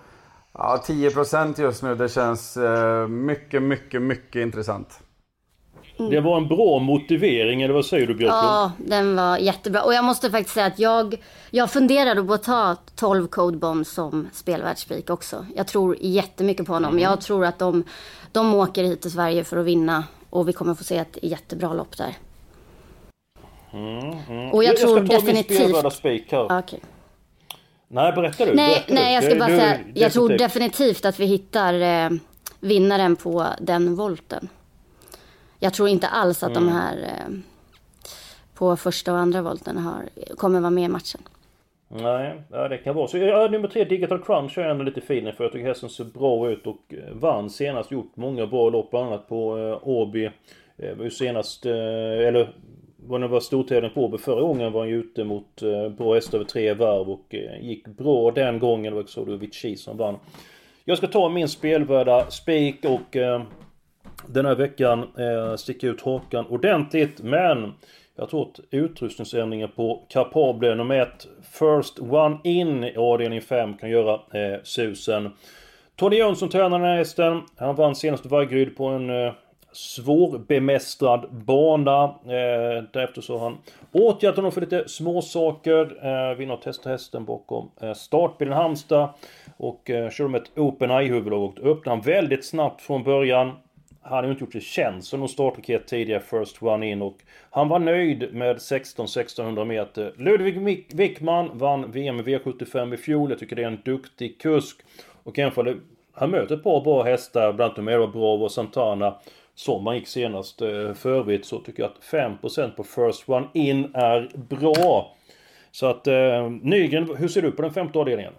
ja, 0.54 0.84
10% 0.88 1.62
just 1.62 1.84
nu, 1.84 1.96
det 1.96 2.10
känns 2.10 2.58
eh, 2.58 3.08
mycket, 3.08 3.64
mycket, 3.64 4.02
mycket 4.02 4.42
intressant. 4.42 5.00
Det 6.10 6.20
var 6.20 6.38
en 6.38 6.48
bra 6.48 6.80
motivering, 6.80 7.62
eller 7.62 7.74
vad 7.74 7.86
säger 7.86 8.08
du 8.08 8.14
Björklund? 8.14 8.44
Ja, 8.44 8.72
den 8.78 9.16
var 9.16 9.38
jättebra. 9.38 9.84
Och 9.84 9.94
jag 9.94 10.04
måste 10.04 10.32
faktiskt 10.32 10.54
säga 10.54 10.66
att 10.66 10.80
jag, 10.80 11.16
jag 11.50 11.72
funderade 11.72 12.24
på 12.24 12.34
att 12.34 12.44
ta 12.44 12.76
12 12.96 13.28
Code 13.28 13.58
Bomb 13.58 13.86
som 13.86 14.30
spelvärldsspik 14.34 15.10
också. 15.10 15.46
Jag 15.56 15.68
tror 15.68 15.96
jättemycket 16.00 16.66
på 16.66 16.74
honom. 16.74 17.00
Jag 17.00 17.22
tror 17.22 17.46
att 17.46 17.60
de, 17.60 17.84
de 18.32 18.54
åker 18.54 18.84
hit 18.84 19.02
till 19.02 19.12
Sverige 19.12 19.44
för 19.44 19.58
att 19.58 19.66
vinna. 19.66 20.04
Och 20.30 20.48
vi 20.48 20.54
kommer 20.54 20.74
få 20.74 20.84
se 20.84 20.98
ett 20.98 21.18
jättebra 21.22 21.74
lopp 21.74 21.98
där. 21.98 22.18
Och 24.54 24.64
jag, 24.64 24.70
jag 24.74 24.78
tror 24.78 24.90
ska 24.90 24.96
ta 24.96 25.02
min 25.02 25.08
definitivt... 25.08 25.58
spelvärda 25.58 25.90
spik 25.90 26.32
här. 26.32 26.46
Ja, 26.50 26.60
okej. 26.60 26.80
Nej, 27.88 28.12
berätta 28.14 28.46
du. 28.46 28.54
Nej, 28.54 28.74
berätta 28.88 28.94
nej, 28.94 29.08
du. 29.08 29.14
jag 29.14 29.24
ska 29.24 29.36
bara 29.40 29.50
du- 29.50 29.58
säga. 29.60 29.80
Jag 29.94 30.12
tror 30.12 30.30
definitivt. 30.30 31.06
att 31.06 31.20
vi 31.20 31.26
hittar 31.26 31.74
eh, 31.82 32.10
vinnaren 32.60 33.16
på 33.16 33.46
den 33.62 33.96
volten. 33.96 34.50
Jag 35.60 35.74
tror 35.74 35.90
inte 35.90 36.08
alls 36.08 36.44
att 36.44 36.54
de 36.54 36.64
Mm. 36.64 36.76
här 36.76 36.98
eh, 37.04 37.34
på 38.54 38.76
första 38.76 39.14
och 39.14 39.20
andra 39.20 39.42
volten 39.42 39.78
har, 39.78 40.04
kommer 40.38 40.60
vara 40.60 40.70
med 40.70 40.84
i 40.84 40.88
matchen. 40.88 41.22
Nej, 41.94 42.42
ja, 42.52 42.68
det 42.68 42.78
kan 42.78 42.96
vara 42.96 43.08
så. 43.08 43.18
Ja, 43.18 43.48
nummer 43.52 43.68
tre, 43.68 43.84
Digital 43.84 44.24
Crunch, 44.24 44.58
är 44.58 44.62
ändå 44.70 44.84
lite 44.84 45.02
fin 45.02 45.34
för. 45.38 45.44
Jag 45.44 45.52
tycker 45.54 45.68
hästen 45.68 45.90
ser 45.90 46.04
bra 46.04 46.50
ut 46.52 46.68
och 46.68 46.82
eh, 46.94 47.14
vann 47.14 47.50
senast. 47.50 47.92
Gjort 47.92 48.12
många 48.16 48.48
bra 48.48 48.70
lopp, 48.70 48.90
bland 48.92 49.08
annat 49.08 49.30
på 49.30 49.58
eh, 49.58 49.88
Åby. 49.88 50.26
Eh, 50.78 51.10
senast, 51.12 51.66
eh, 51.66 51.72
eller 52.28 52.54
var 53.08 53.20
det 53.20 53.28
var 53.28 53.40
stortävling 53.40 53.92
på 53.92 54.06
Åby 54.06 54.18
förra 54.18 54.42
gången 54.42 54.72
var 54.72 54.82
han 54.82 54.90
ju 54.90 55.00
ute 55.00 55.24
mot 55.24 55.62
eh, 55.62 55.90
bra 55.90 56.14
hästar 56.14 56.38
över 56.38 56.46
tre 56.46 56.74
varv 56.74 57.10
och 57.10 57.36
eh, 57.36 57.66
gick 57.66 57.88
bra 57.88 58.32
den 58.32 58.60
gången. 58.60 58.84
Det 58.84 58.96
var 58.96 59.04
också 59.04 59.24
Vici 59.24 59.76
som 59.76 59.98
vann. 59.98 60.20
Jag 60.86 60.98
ska 60.98 61.08
ta 61.08 61.30
min 61.30 61.48
spelvärda 61.48 62.30
spik 62.30 62.86
och 62.86 63.16
eh, 63.16 63.42
den 64.28 64.46
här 64.46 64.56
veckan 64.56 65.00
eh, 65.00 65.56
sticka 65.56 65.88
ut 65.88 66.02
hakan 66.02 66.46
ordentligt 66.46 67.22
men 67.22 67.74
jag 68.16 68.30
tror 68.30 68.42
att 68.42 68.60
utrustningsändringen 68.72 69.70
på 69.76 70.06
Capable 70.10 70.76
nummer 70.76 71.00
1 71.00 71.28
First 71.44 72.00
One 72.00 72.38
In 72.44 72.84
i 72.84 72.96
avdelning 72.96 73.42
5 73.42 73.78
kan 73.78 73.90
göra 73.90 74.14
eh, 74.14 74.60
susen. 74.64 75.32
Tony 75.96 76.16
Jönsson 76.16 76.50
tränar 76.50 76.80
den 76.80 76.88
här 76.88 76.98
hästen. 76.98 77.42
Han 77.56 77.76
vann 77.76 77.96
senast 77.96 78.26
Vaggeryd 78.26 78.78
på 78.78 78.86
en 78.86 79.10
eh, 79.10 79.34
svårbemästrad 79.72 81.26
bana. 81.32 82.04
Eh, 82.04 82.84
därefter 82.94 83.22
så 83.22 83.38
har 83.38 83.44
han 83.44 83.58
åtgärdat 83.92 84.36
honom 84.36 84.52
för 84.52 84.62
lite 84.62 84.90
småsaker. 84.90 86.06
Eh, 86.06 86.38
vinner 86.38 86.54
och 86.54 86.62
testar 86.64 86.92
hästen 86.92 87.26
bakom 87.26 87.72
eh, 87.82 87.94
startbilen 87.94 88.54
Halmstad. 88.54 89.10
Och 89.58 89.90
eh, 89.90 90.10
kör 90.10 90.28
med 90.28 90.42
ett 90.42 90.58
Open 90.58 90.92
eye-huvud 90.92 91.34
och 91.34 91.60
öppnar 91.64 91.96
han 91.96 92.02
väldigt 92.02 92.46
snabbt 92.46 92.82
från 92.82 93.04
början. 93.04 93.52
Han 94.02 94.18
har 94.18 94.24
ju 94.24 94.30
inte 94.30 94.44
gjort 94.44 94.52
sig 94.52 94.62
känd 94.62 95.04
som 95.04 95.20
någon 95.20 95.30
startraket 95.30 95.88
tidigare, 95.88 96.22
First 96.22 96.64
One 96.64 96.90
In. 96.90 97.02
Och 97.02 97.18
han 97.50 97.68
var 97.68 97.80
nöjd 97.80 98.34
med 98.34 98.56
16-1600 98.56 99.66
meter. 99.66 100.14
Ludvig 100.18 100.88
Wickman 100.94 101.58
vann 101.58 101.92
VM 101.92 102.20
i 102.20 102.24
V75 102.24 102.94
i 102.94 102.98
fjol. 102.98 103.30
Jag 103.30 103.40
tycker 103.40 103.56
det 103.56 103.64
är 103.64 103.68
en 103.68 103.82
duktig 103.86 104.42
kusk. 104.42 104.78
Och 105.24 105.38
jämför 105.38 105.78
han 106.14 106.32
möter 106.32 106.56
ett 106.56 106.64
par 106.64 106.82
bra 106.82 107.04
hästar, 107.04 107.54
bland 107.54 107.62
annat 107.62 107.78
Numero 107.78 108.08
Bravo 108.08 108.44
och 108.44 108.52
Santana. 108.52 109.16
Som 109.56 109.88
han 109.88 109.96
gick 109.96 110.08
senast 110.08 110.62
eh, 110.62 110.94
för 110.94 111.10
övrigt 111.10 111.46
så 111.46 111.60
tycker 111.60 111.84
jag 111.84 111.92
att 111.92 112.04
5% 112.44 112.72
på 112.76 112.84
First 112.84 113.30
One 113.30 113.48
In 113.54 113.92
är 113.96 114.32
bra. 114.36 115.16
Så 115.72 115.86
att 115.86 116.08
eh, 116.08 116.50
Nygren, 116.62 117.16
hur 117.18 117.28
ser 117.28 117.42
du 117.42 117.52
på 117.52 117.62
den 117.62 117.74
femte 117.74 118.00
avdelningen? 118.00 118.34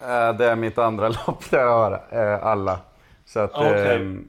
Eh, 0.00 0.36
det 0.36 0.46
är 0.46 0.56
mitt 0.56 0.78
andra 0.78 1.08
lopp 1.26 1.50
där 1.50 1.58
jag 1.58 1.72
har 1.72 2.04
eh, 2.10 2.46
alla. 2.46 2.80
Så 3.24 3.40
att, 3.40 3.52
Okej. 3.54 3.96
ehm, 3.96 4.28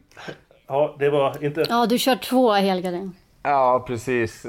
Ja, 0.68 0.96
det 1.00 1.10
var 1.10 1.44
inte... 1.46 1.66
Ja, 1.70 1.86
du 1.86 1.98
kör 1.98 2.16
två 2.16 2.52
helgardin. 2.52 3.16
Ja, 3.44 3.84
precis. 3.88 4.46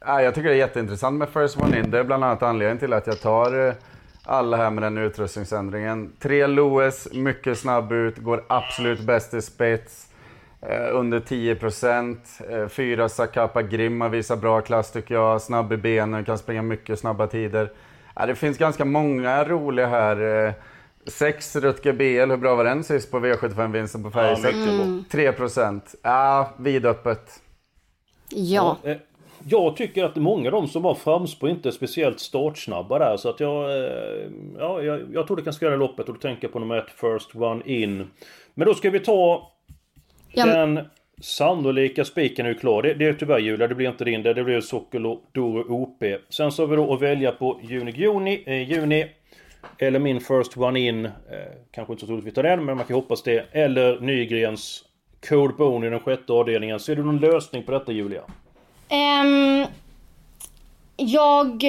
Ja, 0.00 0.22
jag 0.22 0.34
tycker 0.34 0.48
det 0.48 0.54
är 0.54 0.58
jätteintressant 0.58 1.18
med 1.18 1.28
First 1.28 1.56
One 1.62 1.78
In. 1.78 1.90
Det 1.90 1.98
är 1.98 2.04
bland 2.04 2.24
annat 2.24 2.42
anledningen 2.42 2.78
till 2.78 2.92
att 2.92 3.06
jag 3.06 3.20
tar 3.20 3.68
eh, 3.68 3.74
alla 4.28 4.56
här 4.56 4.70
med 4.70 4.82
den 4.82 4.98
utrustningsändringen. 4.98 6.12
Tre 6.18 6.46
Lewis, 6.46 7.08
mycket 7.12 7.58
snabb 7.58 7.92
ut, 7.92 8.18
går 8.18 8.44
absolut 8.48 9.00
bäst 9.00 9.34
i 9.34 9.42
spets. 9.42 10.08
Eh, 10.60 10.96
under 10.96 11.20
10%. 11.20 12.18
Eh, 12.50 12.68
fyra 12.68 13.08
Sakapa 13.08 13.62
Grimma 13.62 14.08
visar 14.08 14.36
bra 14.36 14.60
klass 14.60 14.92
tycker 14.92 15.14
jag. 15.14 15.42
Snabb 15.42 15.72
i 15.72 15.76
benen, 15.76 16.24
kan 16.24 16.38
springa 16.38 16.62
mycket 16.62 16.98
snabba 16.98 17.26
tider. 17.26 17.72
Ja, 18.14 18.26
det 18.26 18.34
finns 18.34 18.58
ganska 18.58 18.84
många 18.84 19.44
roliga 19.44 19.86
här. 19.86 20.46
Eh, 20.46 20.52
Sex 21.06 21.56
Rutger 21.56 21.92
BL, 21.92 22.30
hur 22.30 22.36
bra 22.36 22.54
var 22.54 22.64
den 22.64 22.84
sist 22.84 23.10
på 23.10 23.18
V75-vinsten 23.18 24.02
på 24.02 24.10
Färjestad? 24.10 24.54
bra. 24.54 25.04
3%. 25.10 25.94
Ja, 26.02 26.50
vidöppet. 26.56 27.40
Ja. 28.28 28.76
Eh, 28.82 28.96
Jag 29.48 29.76
tycker 29.76 30.04
att 30.04 30.16
många 30.16 30.48
av 30.48 30.52
de 30.52 30.68
som 30.68 30.82
var 30.82 30.94
framspår 30.94 31.50
inte 31.50 31.68
är 31.68 31.70
speciellt 31.72 32.20
startsnabba 32.20 32.98
där 32.98 33.16
så 33.16 33.28
att 33.28 33.40
jag... 33.40 33.84
eh, 33.84 34.30
Ja, 34.58 34.82
jag, 34.82 35.00
jag 35.12 35.26
tror 35.26 35.36
det 35.36 35.42
kan 35.42 35.52
skrälla 35.52 35.76
loppet 35.76 36.08
och 36.08 36.14
då 36.14 36.20
tänker 36.20 36.44
jag 36.44 36.52
på 36.52 36.58
nummer 36.58 36.76
ett 36.78 36.90
First 36.90 37.34
One 37.36 37.62
In. 37.66 38.10
Men 38.54 38.66
då 38.66 38.74
ska 38.74 38.90
vi 38.90 39.00
ta 39.00 39.52
Ja, 40.32 40.46
men- 40.46 40.74
den 40.74 40.84
sannolika 41.20 42.04
spiken 42.04 42.46
är 42.46 42.50
ju 42.50 42.54
klar. 42.58 42.82
Det, 42.82 42.94
det 42.94 43.04
är 43.06 43.12
tyvärr 43.12 43.38
Julia, 43.38 43.66
det 43.68 43.74
blir 43.74 43.88
inte 43.88 44.04
din. 44.04 44.22
Det, 44.22 44.34
det 44.34 44.44
blir 44.44 44.60
Sokolodoro 44.60 45.82
OP. 45.82 46.04
Sen 46.28 46.52
så 46.52 46.62
har 46.62 46.66
vi 46.68 46.76
då 46.76 46.94
att 46.94 47.02
välja 47.02 47.32
på 47.32 47.60
juni, 47.62 47.90
juni, 47.90 48.42
eh, 48.46 48.70
juni. 48.70 49.06
Eller 49.78 49.98
min 49.98 50.20
First 50.20 50.56
One 50.56 50.80
In. 50.80 51.04
Eh, 51.04 51.10
kanske 51.70 51.92
inte 51.92 52.00
så 52.00 52.06
troligt 52.06 52.24
vi 52.24 52.30
tar 52.30 52.42
den, 52.42 52.64
men 52.64 52.76
man 52.76 52.86
kan 52.86 52.94
hoppas 52.94 53.22
det. 53.22 53.44
Eller 53.52 54.00
Nygrens 54.00 54.84
Code 55.28 55.54
Bone 55.58 55.86
i 55.86 55.90
den 55.90 56.00
sjätte 56.00 56.32
avdelningen. 56.32 56.80
Ser 56.80 56.96
du 56.96 57.04
någon 57.04 57.18
lösning 57.18 57.62
på 57.62 57.72
detta 57.72 57.92
Julia? 57.92 58.22
Um, 58.90 59.66
jag... 60.96 61.64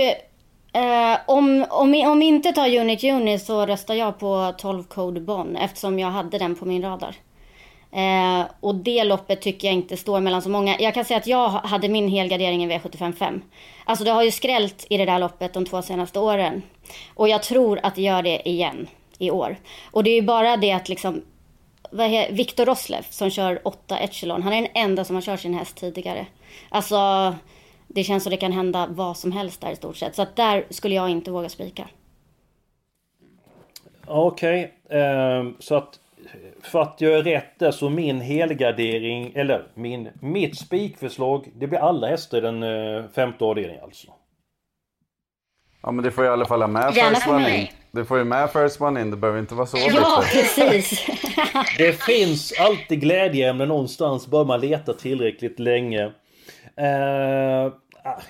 Uh, 0.77 1.17
om, 1.27 1.65
om, 1.69 1.93
om 1.93 2.21
inte 2.21 2.51
tar 2.51 2.77
Unit 2.77 3.03
Uni 3.03 3.39
så 3.39 3.65
röstar 3.65 3.95
jag 3.95 4.19
på 4.19 4.53
12 4.57 4.83
Code 4.83 5.21
Bon 5.21 5.55
eftersom 5.55 5.99
jag 5.99 6.07
hade 6.07 6.37
den 6.37 6.55
på 6.55 6.65
min 6.65 6.81
radar. 6.81 7.15
Uh, 7.95 8.45
och 8.59 8.75
det 8.75 9.03
loppet 9.03 9.41
tycker 9.41 9.67
jag 9.67 9.75
inte 9.75 9.97
står 9.97 10.19
mellan 10.19 10.41
så 10.41 10.49
många. 10.49 10.79
Jag 10.79 10.93
kan 10.93 11.05
säga 11.05 11.17
att 11.17 11.27
jag 11.27 11.49
hade 11.49 11.89
min 11.89 12.07
helgardering 12.07 12.63
i 12.63 12.77
V755. 12.77 13.41
Alltså 13.85 14.05
det 14.05 14.11
har 14.11 14.23
ju 14.23 14.31
skrällt 14.31 14.85
i 14.89 14.97
det 14.97 15.05
där 15.05 15.19
loppet 15.19 15.53
de 15.53 15.65
två 15.65 15.81
senaste 15.81 16.19
åren. 16.19 16.61
Och 17.15 17.29
jag 17.29 17.43
tror 17.43 17.79
att 17.83 17.95
det 17.95 18.01
gör 18.01 18.21
det 18.21 18.49
igen 18.49 18.87
i 19.17 19.31
år. 19.31 19.57
Och 19.91 20.03
det 20.03 20.09
är 20.09 20.15
ju 20.15 20.21
bara 20.21 20.57
det 20.57 20.71
att 20.71 20.89
liksom 20.89 21.21
Viktor 22.29 22.65
Roslev 22.65 23.01
som 23.09 23.29
kör 23.29 23.67
8 23.67 23.97
Echelon. 23.97 24.43
Han 24.43 24.53
är 24.53 24.61
den 24.61 24.71
enda 24.73 25.03
som 25.03 25.15
har 25.15 25.21
kört 25.21 25.39
sin 25.39 25.53
häst 25.53 25.77
tidigare. 25.77 26.25
Alltså, 26.69 27.35
det 27.87 28.03
känns 28.03 28.23
som 28.23 28.31
det 28.31 28.37
kan 28.37 28.51
hända 28.51 28.87
vad 28.89 29.17
som 29.17 29.31
helst 29.31 29.61
där 29.61 29.71
i 29.71 29.75
stort 29.75 29.97
sett. 29.97 30.15
Så 30.15 30.21
att 30.21 30.35
där 30.35 30.65
skulle 30.69 30.95
jag 30.95 31.09
inte 31.09 31.31
våga 31.31 31.49
spika. 31.49 31.87
Okej, 34.05 34.73
okay. 34.85 34.99
eh, 34.99 35.43
så 35.59 35.75
att 35.75 35.99
för 36.61 36.81
att 36.81 37.01
jag 37.01 37.13
är 37.13 37.23
rätt 37.23 37.59
där 37.59 37.71
så 37.71 37.89
min 37.89 38.21
helgardering, 38.21 39.31
eller 39.35 39.67
min, 39.73 40.09
mitt 40.21 40.57
spikförslag, 40.57 41.49
det 41.55 41.67
blir 41.67 41.79
alla 41.79 42.07
hästar 42.07 42.37
i 42.37 42.41
den 42.41 42.63
eh, 42.63 43.09
femte 43.15 43.45
avdelningen 43.45 43.83
alltså. 43.83 44.07
Ja 45.81 45.91
men 45.91 46.03
det 46.03 46.11
får 46.11 46.23
ju 46.23 46.29
i 46.29 46.33
alla 46.33 46.45
fall 46.45 46.61
ha 46.61 46.67
med 46.67 46.93
First 46.93 47.27
One 47.27 47.57
In. 47.57 47.67
Det 47.91 48.05
får 48.05 48.17
ju 48.17 48.23
med 48.23 48.51
First 48.51 48.81
One 48.81 49.01
In, 49.01 49.11
det 49.11 49.17
behöver 49.17 49.39
inte 49.39 49.55
vara 49.55 49.67
så 49.67 49.77
Ja, 49.77 50.23
precis. 50.33 51.07
det 51.77 51.93
finns 51.93 52.53
alltid 52.59 53.01
glädjeämnen 53.01 53.67
någonstans, 53.67 54.27
bara 54.27 54.43
man 54.43 54.61
letar 54.61 54.93
tillräckligt 54.93 55.59
länge. 55.59 56.05
Uh, 56.79 57.73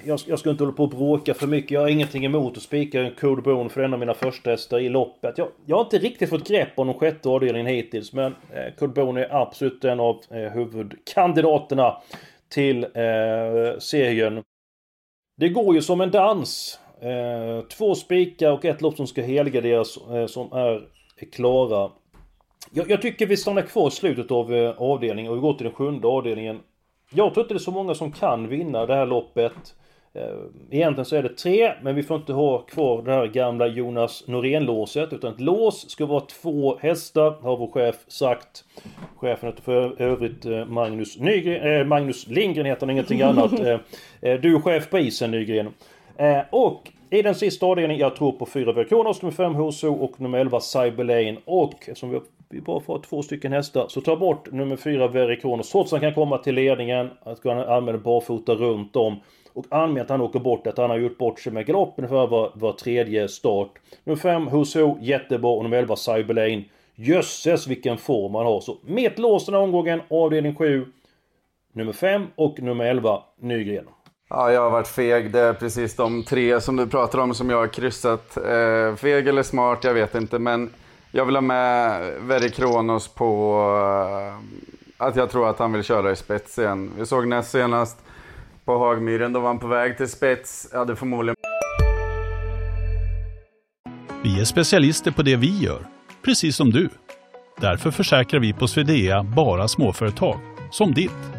jag, 0.04 0.20
jag 0.28 0.40
ska 0.40 0.50
inte 0.50 0.64
hålla 0.64 0.76
på 0.76 0.84
och 0.84 0.90
bråka 0.90 1.34
för 1.34 1.48
mycket. 1.48 1.72
Jag 1.72 1.82
har 1.82 1.88
ingenting 1.88 2.26
emot 2.26 2.58
att 2.58 2.64
spika 2.64 3.02
en 3.02 3.16
Code 3.16 3.42
Bone 3.42 3.70
för 3.70 3.82
en 3.82 3.94
av 3.94 4.00
mina 4.00 4.14
första 4.14 4.50
hästar 4.50 4.80
i 4.80 4.90
loppet. 4.90 5.38
Jag, 5.38 5.48
jag 5.66 5.76
har 5.76 5.84
inte 5.84 5.98
riktigt 5.98 6.30
fått 6.30 6.48
grepp 6.48 6.70
om 6.76 6.88
de 6.88 7.00
sjätte 7.00 7.30
avdelningen 7.30 7.68
hittills. 7.68 8.14
Men 8.14 8.36
eh, 8.54 8.74
Code 8.80 8.94
Bone 8.94 9.26
är 9.26 9.42
absolut 9.42 9.86
en 9.86 10.00
av 10.00 10.22
eh, 10.30 10.38
huvudkandidaterna 10.38 11.98
till 12.50 12.84
eh, 12.84 13.80
serien. 13.80 14.44
Det 15.38 15.50
går 15.50 15.76
ju 15.76 15.82
som 15.82 16.02
en 16.02 16.12
dans. 16.12 16.80
Eh, 17.02 17.62
två 17.62 17.96
spikar 17.96 18.52
och 18.52 18.66
ett 18.66 18.82
lopp 18.82 18.96
som 18.96 19.08
ska 19.08 19.22
helgarderas 19.22 19.98
eh, 19.98 20.26
som 20.26 20.54
är, 20.54 20.82
klara. 21.32 21.92
Jag, 22.72 22.90
jag, 22.90 23.02
tycker 23.02 23.26
vi 23.26 23.38
stannar 23.38 23.62
kvar 23.62 23.88
i 23.88 23.92
slutet 23.92 24.32
av 24.32 24.54
eh, 24.54 24.82
avdelningen 24.82 25.32
och 25.32 25.38
vi 25.38 25.42
går 25.42 25.54
till 25.54 25.64
den 25.64 25.76
sjunde 25.76 26.08
avdelningen. 26.08 26.60
Jag 27.12 27.34
tror 27.34 27.44
inte 27.44 27.54
det 27.54 27.58
är 27.58 27.60
så 27.60 27.72
många 27.72 27.96
som 27.96 28.12
kan 28.12 28.48
vinna 28.48 28.86
det 28.86 28.96
här 28.96 29.06
loppet. 29.06 29.76
Eh, 30.14 30.24
egentligen 30.70 31.06
så 31.06 31.16
är 31.16 31.24
det 31.24 31.30
tre, 31.30 31.74
men 31.82 31.96
vi 31.96 32.04
får 32.04 32.18
inte 32.18 32.34
ha 32.34 32.58
kvar 32.58 33.02
det 33.02 33.12
här 33.12 33.28
gamla 33.28 33.68
Jonas 33.68 34.24
Norén-låset. 34.28 35.14
Utan 35.14 35.34
ett 35.34 35.40
lås 35.40 35.90
ska 35.90 36.06
vara 36.06 36.22
två 36.22 36.78
hästar, 36.78 37.32
har 37.42 37.58
vår 37.58 37.72
chef 37.72 37.96
sagt. 38.08 38.64
Chefen 39.16 39.50
heter 39.50 39.64
för 39.64 40.02
övrigt 40.02 40.46
eh, 40.46 40.66
Magnus 40.66 41.20
Nygren, 41.20 41.82
äh, 41.82 41.86
Magnus 41.88 42.28
Lindgren 42.28 42.66
heter 42.66 42.82
han, 42.82 42.90
ingenting 42.90 43.22
annat. 43.22 43.52
Du 44.22 44.56
är 44.56 44.62
chef 44.62 44.90
på 44.90 45.00
isen 45.00 45.32
Nygren. 45.32 45.74
Eh, 46.20 46.42
och 46.50 46.92
i 47.10 47.22
den 47.22 47.36
sista 47.36 47.66
avdelningen, 47.66 48.02
jag 48.02 48.16
tror 48.16 48.32
på 48.32 48.46
4 48.46 48.72
Verkonos, 48.72 49.22
nummer 49.22 49.36
5 49.36 49.56
Hoso 49.56 49.94
och 49.94 50.22
nummer 50.22 50.40
11 50.40 50.60
Cyberlane. 50.60 51.38
Och 51.46 51.74
eftersom 51.80 52.10
vi, 52.10 52.20
vi 52.50 52.62
bara 52.62 52.80
får 52.80 53.00
två 53.00 53.22
stycken 53.22 53.52
hästar 53.52 53.86
så 53.90 54.02
ta 54.02 54.16
bort 54.16 54.52
nummer 54.52 54.76
4 54.76 55.08
Verikonos. 55.08 55.72
Trots 55.72 55.94
att 55.94 56.02
han 56.02 56.12
kan 56.12 56.16
komma 56.16 56.38
till 56.38 56.56
ledningen, 56.56 57.10
att 57.24 57.44
han 57.44 57.60
använder 57.60 58.04
barfota 58.04 58.56
runt 58.56 58.96
om. 58.96 59.20
Och 59.54 59.66
anmäl 59.70 60.04
att 60.04 60.10
han 60.10 60.22
åker 60.22 60.40
bort, 60.40 60.68
att 60.68 60.78
han 60.78 60.90
har 60.90 60.98
gjort 60.98 61.18
bort 61.18 61.40
sig 61.40 61.54
med 61.54 61.66
galoppen 61.66 62.08
för 62.08 62.28
var, 62.28 62.52
var 62.54 62.74
tredje 62.74 63.28
start. 63.28 63.72
Nummer 64.04 64.20
5 64.20 64.48
Hoso, 64.48 64.98
jättebra. 65.02 65.52
Och 65.52 65.64
nummer 65.64 65.78
11 65.78 65.96
Cyberlane. 65.96 66.64
Jösses 66.96 67.68
vilken 67.68 67.98
form 67.98 68.36
han 68.36 68.46
har. 68.46 68.62
Så 68.62 68.78
mitt 68.86 69.20
lås 69.20 69.46
den 69.46 69.56
här 69.56 69.62
omgången, 69.62 70.02
avdelning 70.10 70.56
7. 70.56 70.86
Nummer 71.74 71.94
5 71.94 72.28
och 72.36 72.62
nummer 72.62 72.86
11 72.86 73.24
Nygren. 73.40 73.86
Ja, 74.30 74.52
jag 74.52 74.62
har 74.62 74.70
varit 74.70 74.88
feg. 74.88 75.32
Det 75.32 75.40
är 75.40 75.54
precis 75.54 75.96
de 75.96 76.24
tre 76.24 76.62
som 76.62 76.76
du 76.76 76.88
pratar 76.88 77.20
om 77.20 77.34
som 77.34 77.50
jag 77.50 77.58
har 77.58 77.68
kryssat. 77.68 78.38
Eh, 78.38 78.96
feg 78.96 79.28
eller 79.28 79.44
smart, 79.44 79.84
jag 79.84 79.94
vet 79.94 80.16
inte. 80.16 80.40
Men 80.40 80.70
jag 81.12 81.26
vill 81.26 81.36
ha 81.36 81.42
med 81.42 82.02
Veri 82.22 82.50
Kronos 82.50 83.08
på 83.08 83.62
eh, 84.98 85.06
att 85.08 85.16
jag 85.16 85.30
tror 85.32 85.50
att 85.50 85.60
han 85.60 85.74
vill 85.74 85.84
köra 85.84 86.12
i 86.12 86.16
spets 86.16 86.60
igen. 86.60 86.92
Vi 86.98 87.06
såg 87.06 87.28
näst 87.28 87.52
senast 87.52 87.98
på 88.66 88.78
Hagmyren, 88.78 89.34
då 89.34 89.40
var 89.40 89.48
han 89.48 89.60
på 89.60 89.68
väg 89.68 89.98
till 89.98 90.10
spets. 90.10 90.68
Jag 90.72 90.80
hade 90.80 90.96
förmodligen... 90.96 91.36
Vi 94.24 94.40
är 94.42 94.46
specialister 94.46 95.12
på 95.12 95.22
det 95.22 95.36
vi 95.36 95.60
gör, 95.60 95.88
precis 96.26 96.56
som 96.56 96.70
du. 96.70 96.90
Därför 97.62 97.92
försäkrar 97.92 98.40
vi 98.40 98.54
på 98.54 98.68
Swedea 98.68 99.24
bara 99.24 99.68
småföretag, 99.68 100.40
som 100.72 100.94
ditt. 100.94 101.39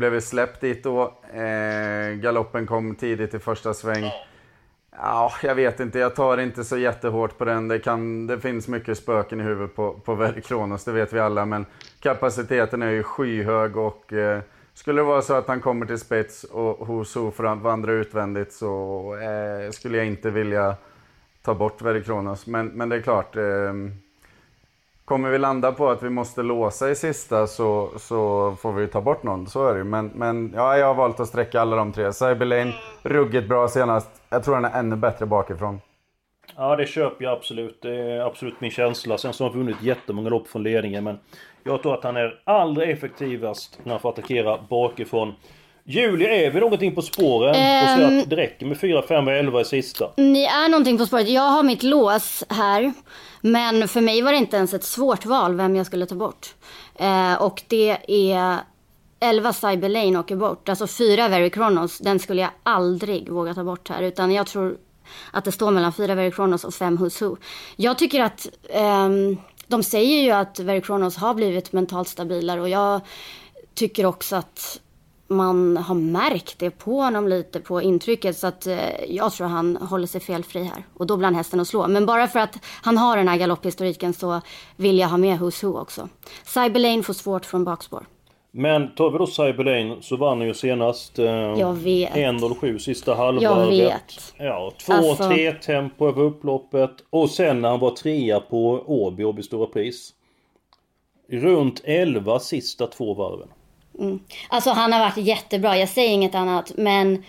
blev 0.00 0.20
släppt 0.20 0.60
dit 0.60 0.82
då. 0.82 1.02
Eh, 1.32 2.14
galoppen 2.14 2.66
kom 2.66 2.94
tidigt 2.94 3.34
i 3.34 3.38
första 3.38 3.74
sväng. 3.74 4.10
Ja, 4.90 5.32
jag 5.42 5.54
vet 5.54 5.80
inte. 5.80 5.98
Jag 5.98 6.14
tar 6.14 6.38
inte 6.38 6.64
så 6.64 6.78
jättehårt 6.78 7.38
på 7.38 7.44
den. 7.44 7.68
Det, 7.68 7.78
kan, 7.78 8.26
det 8.26 8.40
finns 8.40 8.68
mycket 8.68 8.98
spöken 8.98 9.40
i 9.40 9.42
huvudet 9.42 9.76
på, 9.76 9.92
på 9.92 10.14
Verkronos, 10.14 10.84
det 10.84 10.92
vet 10.92 11.12
vi 11.12 11.20
alla. 11.20 11.46
Men 11.46 11.66
kapaciteten 12.00 12.82
är 12.82 12.90
ju 12.90 13.02
skyhög 13.02 13.76
och 13.76 14.12
eh, 14.12 14.40
skulle 14.74 15.00
det 15.00 15.04
vara 15.04 15.22
så 15.22 15.34
att 15.34 15.48
han 15.48 15.60
kommer 15.60 15.86
till 15.86 15.98
spets 15.98 16.44
och 16.44 16.86
Hoso 16.86 17.30
får 17.30 17.54
vandra 17.54 17.92
utvändigt 17.92 18.52
så 18.52 19.14
eh, 19.16 19.70
skulle 19.70 19.96
jag 19.96 20.06
inte 20.06 20.30
vilja 20.30 20.74
ta 21.42 21.54
bort 21.54 21.82
Verkronos. 21.82 22.46
Men, 22.46 22.66
men 22.66 22.88
det 22.88 22.96
är 22.96 23.02
klart. 23.02 23.36
Eh, 23.36 23.72
Kommer 25.10 25.30
vi 25.30 25.38
landa 25.38 25.72
på 25.72 25.90
att 25.90 26.02
vi 26.02 26.10
måste 26.10 26.42
låsa 26.42 26.90
i 26.90 26.94
sista 26.94 27.46
så, 27.46 27.90
så 27.96 28.52
får 28.60 28.72
vi 28.72 28.86
ta 28.86 29.00
bort 29.00 29.22
någon, 29.22 29.46
så 29.46 29.68
är 29.68 29.74
det 29.74 29.84
Men, 29.84 30.10
men 30.14 30.52
ja, 30.56 30.76
jag 30.76 30.86
har 30.86 30.94
valt 30.94 31.20
att 31.20 31.28
sträcka 31.28 31.60
alla 31.60 31.76
de 31.76 31.92
tre. 31.92 32.12
Cyberlane, 32.12 32.72
ruggigt 33.02 33.48
bra 33.48 33.68
senast. 33.68 34.10
Jag 34.28 34.44
tror 34.44 34.54
han 34.54 34.64
är 34.64 34.78
ännu 34.78 34.96
bättre 34.96 35.26
bakifrån. 35.26 35.80
Ja, 36.56 36.76
det 36.76 36.86
köper 36.86 37.24
jag 37.24 37.32
absolut. 37.32 37.82
Det 37.82 37.94
är 37.94 38.20
absolut 38.20 38.60
min 38.60 38.70
känsla. 38.70 39.18
Sen 39.18 39.32
så 39.32 39.44
har 39.44 39.50
han 39.50 39.58
vunnit 39.58 39.82
jättemånga 39.82 40.28
lopp 40.28 40.48
från 40.48 40.62
ledningen, 40.62 41.04
men 41.04 41.18
jag 41.64 41.82
tror 41.82 41.94
att 41.94 42.04
han 42.04 42.16
är 42.16 42.40
allra 42.44 42.84
effektivast 42.84 43.78
när 43.82 43.92
han 43.92 44.00
får 44.00 44.08
attackera 44.08 44.58
bakifrån. 44.68 45.34
Julia, 45.90 46.34
är 46.34 46.50
vi 46.50 46.60
någonting 46.60 46.94
på 46.94 47.02
spåren? 47.02 47.50
Och 47.50 47.98
så 47.98 48.20
att 48.20 48.30
det 48.30 48.36
räcker 48.36 48.66
med 48.66 48.80
4, 48.80 49.02
5 49.02 49.26
och 49.28 49.32
11 49.32 49.60
i 49.60 49.64
sista? 49.64 50.10
Ni 50.16 50.44
är 50.44 50.68
någonting 50.68 50.98
på 50.98 51.06
spåret. 51.06 51.28
Jag 51.28 51.42
har 51.42 51.62
mitt 51.62 51.82
lås 51.82 52.44
här. 52.48 52.92
Men 53.40 53.88
för 53.88 54.00
mig 54.00 54.22
var 54.22 54.32
det 54.32 54.38
inte 54.38 54.56
ens 54.56 54.74
ett 54.74 54.84
svårt 54.84 55.26
val 55.26 55.54
vem 55.54 55.76
jag 55.76 55.86
skulle 55.86 56.06
ta 56.06 56.14
bort. 56.14 56.54
Eh, 56.94 57.34
och 57.34 57.62
det 57.68 57.96
är 58.08 58.58
11 59.20 59.52
Cyberlane 59.52 60.18
åker 60.18 60.36
bort. 60.36 60.68
Alltså 60.68 60.86
4 60.86 61.28
Very 61.28 61.50
Chronos, 61.50 61.98
den 61.98 62.18
skulle 62.18 62.42
jag 62.42 62.50
aldrig 62.62 63.28
våga 63.28 63.54
ta 63.54 63.64
bort 63.64 63.88
här. 63.88 64.02
Utan 64.02 64.32
jag 64.32 64.46
tror 64.46 64.76
att 65.32 65.44
det 65.44 65.52
står 65.52 65.70
mellan 65.70 65.92
4 65.92 66.14
Very 66.14 66.32
Chronos 66.32 66.64
och 66.64 66.74
5 66.74 66.98
Who's 66.98 67.24
Who. 67.24 67.36
Jag 67.76 67.98
tycker 67.98 68.20
att 68.20 68.48
eh, 68.68 69.08
de 69.66 69.82
säger 69.82 70.22
ju 70.22 70.30
att 70.30 70.58
Very 70.58 70.82
Chronos 70.82 71.16
har 71.16 71.34
blivit 71.34 71.72
mentalt 71.72 72.08
stabilare 72.08 72.60
och 72.60 72.68
jag 72.68 73.00
tycker 73.74 74.06
också 74.06 74.36
att 74.36 74.80
man 75.30 75.76
har 75.76 75.94
märkt 75.94 76.58
det 76.58 76.70
på 76.70 77.00
honom 77.00 77.28
lite 77.28 77.60
på 77.60 77.82
intrycket. 77.82 78.36
Så 78.36 78.46
att 78.46 78.66
eh, 78.66 79.04
jag 79.08 79.32
tror 79.32 79.46
han 79.46 79.76
håller 79.76 80.06
sig 80.06 80.20
felfri 80.20 80.62
här. 80.62 80.84
Och 80.94 81.06
då 81.06 81.16
blir 81.16 81.26
han 81.26 81.34
hästen 81.34 81.60
att 81.60 81.68
slå. 81.68 81.88
Men 81.88 82.06
bara 82.06 82.28
för 82.28 82.38
att 82.38 82.56
han 82.82 82.98
har 82.98 83.16
den 83.16 83.28
här 83.28 83.36
galopphistoriken 83.36 84.12
så 84.14 84.40
vill 84.76 84.98
jag 84.98 85.08
ha 85.08 85.16
med 85.16 85.38
Who's 85.38 85.64
Who 85.66 85.78
också. 85.80 86.08
Cyberlane 86.44 87.02
får 87.02 87.14
svårt 87.14 87.46
från 87.46 87.64
bakspår. 87.64 88.06
Men 88.52 88.94
tar 88.94 89.10
vi 89.10 89.18
då 89.18 89.26
Cyberlane 89.26 89.96
så 90.00 90.16
vann 90.16 90.38
han 90.38 90.46
ju 90.46 90.54
senast 90.54 91.18
eh, 91.18 91.24
Jag 91.26 91.74
vet. 91.74 92.12
1.07 92.12 92.78
sista 92.78 93.14
halvvarvet. 93.14 93.78
Jag 93.78 93.84
vet. 93.84 94.34
Ja, 94.38 94.72
2-3 94.78 94.92
Alltså- 94.92 95.66
tempo 95.66 96.08
över 96.08 96.22
upploppet. 96.22 96.90
Och 97.10 97.30
sen 97.30 97.60
när 97.60 97.68
han 97.68 97.80
var 97.80 97.90
trea 97.90 98.40
på 98.40 98.84
Åby, 98.86 99.24
Åby 99.24 99.42
Stora 99.42 99.66
Pris. 99.66 100.12
Runt 101.28 101.80
11 101.84 102.38
sista 102.38 102.86
två 102.86 103.14
varven. 103.14 103.48
Alltså 104.48 104.70
han 104.70 104.92
har 104.92 105.00
varit 105.00 105.16
jättebra, 105.16 105.78
jag 105.78 105.88
säger 105.88 106.10
inget 106.10 106.34
annat. 106.34 106.72
Men 106.76 107.24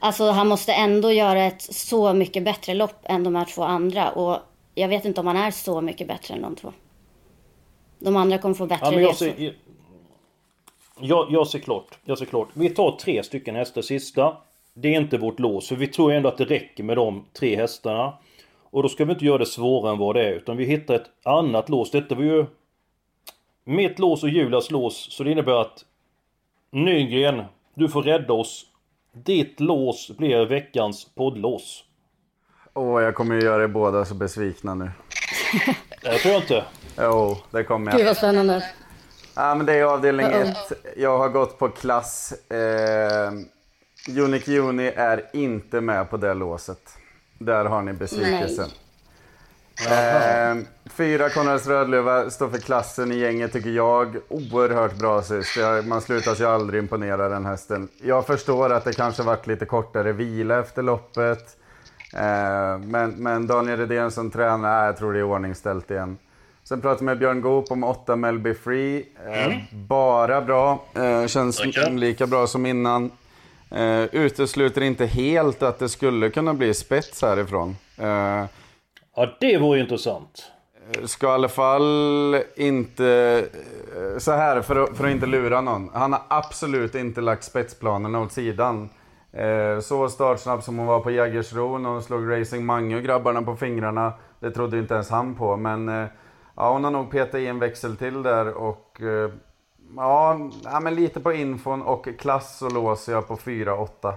alltså 0.00 0.30
han 0.30 0.48
måste 0.48 0.72
ändå 0.72 1.12
göra 1.12 1.44
ett 1.44 1.62
så 1.62 2.12
mycket 2.12 2.44
bättre 2.44 2.74
lopp 2.74 3.00
än 3.04 3.24
de 3.24 3.36
här 3.36 3.44
två 3.44 3.62
andra. 3.62 4.10
Och 4.10 4.38
jag 4.74 4.88
vet 4.88 5.04
inte 5.04 5.20
om 5.20 5.26
han 5.26 5.36
är 5.36 5.50
så 5.50 5.80
mycket 5.80 6.08
bättre 6.08 6.34
än 6.34 6.42
de 6.42 6.56
två. 6.56 6.72
De 7.98 8.16
andra 8.16 8.38
kommer 8.38 8.54
få 8.54 8.66
bättre 8.66 8.86
Ja, 8.86 8.90
men 8.90 9.02
jag 9.02 9.10
resor. 9.10 9.26
ser, 9.26 9.54
jag, 11.00 11.26
jag 11.30 11.48
ser 11.48 11.58
klart. 11.58 11.98
Jag 12.04 12.18
ser 12.18 12.26
klart. 12.26 12.48
Vi 12.52 12.70
tar 12.70 12.96
tre 12.96 13.22
stycken 13.22 13.56
hästar 13.56 13.82
sista. 13.82 14.36
Det 14.74 14.94
är 14.94 15.00
inte 15.00 15.18
vårt 15.18 15.38
lås, 15.40 15.68
för 15.68 15.76
vi 15.76 15.86
tror 15.86 16.12
ändå 16.12 16.28
att 16.28 16.38
det 16.38 16.44
räcker 16.44 16.82
med 16.84 16.96
de 16.96 17.24
tre 17.32 17.56
hästarna. 17.56 18.14
Och 18.70 18.82
då 18.82 18.88
ska 18.88 19.04
vi 19.04 19.12
inte 19.12 19.24
göra 19.24 19.38
det 19.38 19.46
svårare 19.46 19.92
än 19.92 19.98
vad 19.98 20.16
det 20.16 20.28
är, 20.28 20.32
utan 20.32 20.56
vi 20.56 20.64
hittar 20.64 20.94
ett 20.94 21.10
annat 21.24 21.68
lås. 21.68 21.90
Detta 21.90 22.14
var 22.14 22.22
ju 22.22 22.46
mitt 23.68 23.98
lås 23.98 24.22
och 24.22 24.28
Julias 24.28 24.70
lås, 24.70 25.08
så 25.10 25.24
det 25.24 25.30
innebär 25.30 25.60
att 25.60 25.84
Nygren, 26.70 27.44
du 27.74 27.88
får 27.88 28.02
rädda 28.02 28.32
oss. 28.32 28.66
Ditt 29.12 29.60
lås 29.60 30.10
blir 30.16 30.46
veckans 30.46 31.04
poddlås. 31.14 31.84
Åh, 32.74 33.02
jag 33.02 33.14
kommer 33.14 33.34
ju 33.34 33.40
göra 33.40 33.62
er 33.62 33.68
båda 33.68 34.04
så 34.04 34.14
besvikna 34.14 34.74
nu. 34.74 34.90
Det 36.02 36.18
tror 36.18 36.32
jag 36.32 36.42
inte. 36.42 36.64
Jo, 36.98 37.36
det 37.50 37.64
kommer 37.64 37.90
jag. 37.90 37.98
Gud 37.98 38.06
vad 38.06 38.16
spännande. 38.16 38.64
Ja, 39.36 39.54
men 39.54 39.66
det 39.66 39.72
är 39.72 39.84
avdelning 39.84 40.26
Uh-oh. 40.26 40.50
ett. 40.50 40.72
Jag 40.96 41.18
har 41.18 41.28
gått 41.28 41.58
på 41.58 41.68
klass. 41.68 42.32
Eh, 42.50 43.32
Unique 44.24 44.58
Uni 44.58 44.92
är 44.96 45.30
inte 45.32 45.80
med 45.80 46.10
på 46.10 46.16
det 46.16 46.34
låset. 46.34 46.80
Där 47.38 47.64
har 47.64 47.82
ni 47.82 47.92
besvikelsen. 47.92 48.68
Eh, 49.86 50.56
fyra 50.90 51.28
Konrads 51.30 51.66
Rödluva 51.66 52.30
står 52.30 52.48
för 52.48 52.58
klassen 52.58 53.12
i 53.12 53.18
gänget 53.18 53.52
tycker 53.52 53.70
jag. 53.70 54.16
Oerhört 54.28 54.94
bra 54.94 55.22
sist. 55.22 55.56
Jag, 55.56 55.86
man 55.86 56.00
slutar 56.00 56.34
sig 56.34 56.46
aldrig 56.46 56.82
imponera 56.82 57.28
den 57.28 57.46
hästen. 57.46 57.88
Jag 58.02 58.26
förstår 58.26 58.72
att 58.72 58.84
det 58.84 58.92
kanske 58.92 59.22
varit 59.22 59.46
lite 59.46 59.66
kortare 59.66 60.12
vila 60.12 60.58
efter 60.58 60.82
loppet. 60.82 61.56
Eh, 62.14 62.78
men, 62.78 63.10
men 63.10 63.46
Daniel 63.46 63.78
Redén 63.78 64.10
som 64.10 64.30
tränare, 64.30 64.86
jag 64.86 64.96
tror 64.96 65.12
det 65.12 65.18
är 65.18 65.22
ordningställt 65.22 65.90
igen. 65.90 66.18
Sen 66.64 66.80
pratade 66.80 66.98
jag 66.98 67.04
med 67.04 67.18
Björn 67.18 67.40
Goop 67.40 67.70
om 67.70 67.84
8 67.84 68.16
Melby 68.16 68.54
Free. 68.54 69.04
Eh, 69.26 69.52
Bara 69.72 70.40
bra. 70.40 70.84
Eh, 70.94 71.26
känns 71.26 71.56
Tackar. 71.56 71.90
lika 71.90 72.26
bra 72.26 72.46
som 72.46 72.66
innan. 72.66 73.10
Eh, 73.70 74.02
utesluter 74.02 74.80
inte 74.80 75.06
helt 75.06 75.62
att 75.62 75.78
det 75.78 75.88
skulle 75.88 76.30
kunna 76.30 76.54
bli 76.54 76.74
spets 76.74 77.22
härifrån. 77.22 77.76
Eh, 77.98 78.44
Ja, 79.20 79.28
det 79.40 79.58
vore 79.58 79.76
ju 79.78 79.82
intressant. 79.84 80.52
ska 81.04 81.26
i 81.26 81.30
alla 81.30 81.48
fall 81.48 82.36
inte... 82.56 83.06
eh, 83.96 84.18
Så 84.18 84.32
här, 84.32 84.62
för 84.62 84.76
att, 84.76 84.96
för 84.96 85.04
att 85.04 85.10
inte 85.10 85.26
lura 85.26 85.60
någon. 85.60 85.90
Han 85.94 86.12
har 86.12 86.22
absolut 86.28 86.94
inte 86.94 87.20
lagt 87.20 87.44
spetsplanerna 87.44 88.20
åt 88.20 88.32
sidan. 88.32 88.88
Eh, 89.32 89.80
Så 89.80 90.08
startsnabb 90.08 90.62
som 90.62 90.78
hon 90.78 90.86
var 90.86 91.00
på 91.00 91.10
Jägersro 91.10 91.78
när 91.78 91.90
hon 91.90 92.02
slog 92.02 92.30
Racing 92.40 92.66
Mange 92.66 92.96
och 92.96 93.02
grabbarna 93.02 93.42
på 93.42 93.56
fingrarna. 93.56 94.12
Det 94.40 94.50
trodde 94.50 94.78
inte 94.78 94.94
ens 94.94 95.10
han 95.10 95.34
på, 95.34 95.56
men... 95.56 95.88
eh, 95.88 96.06
Ja, 96.56 96.72
hon 96.72 96.84
har 96.84 96.90
nog 96.90 97.10
petat 97.10 97.40
i 97.40 97.46
en 97.46 97.58
växel 97.58 97.96
till 97.96 98.22
där 98.22 98.54
och... 98.54 99.00
eh, 99.02 99.30
Ja, 99.96 100.38
ja 100.64 100.80
men 100.80 100.94
lite 100.94 101.20
på 101.20 101.32
infon 101.32 101.82
och 101.82 102.08
klass 102.18 102.58
så 102.58 102.70
låser 102.70 103.12
jag 103.12 103.28
på 103.28 103.36
4-8. 103.36 104.12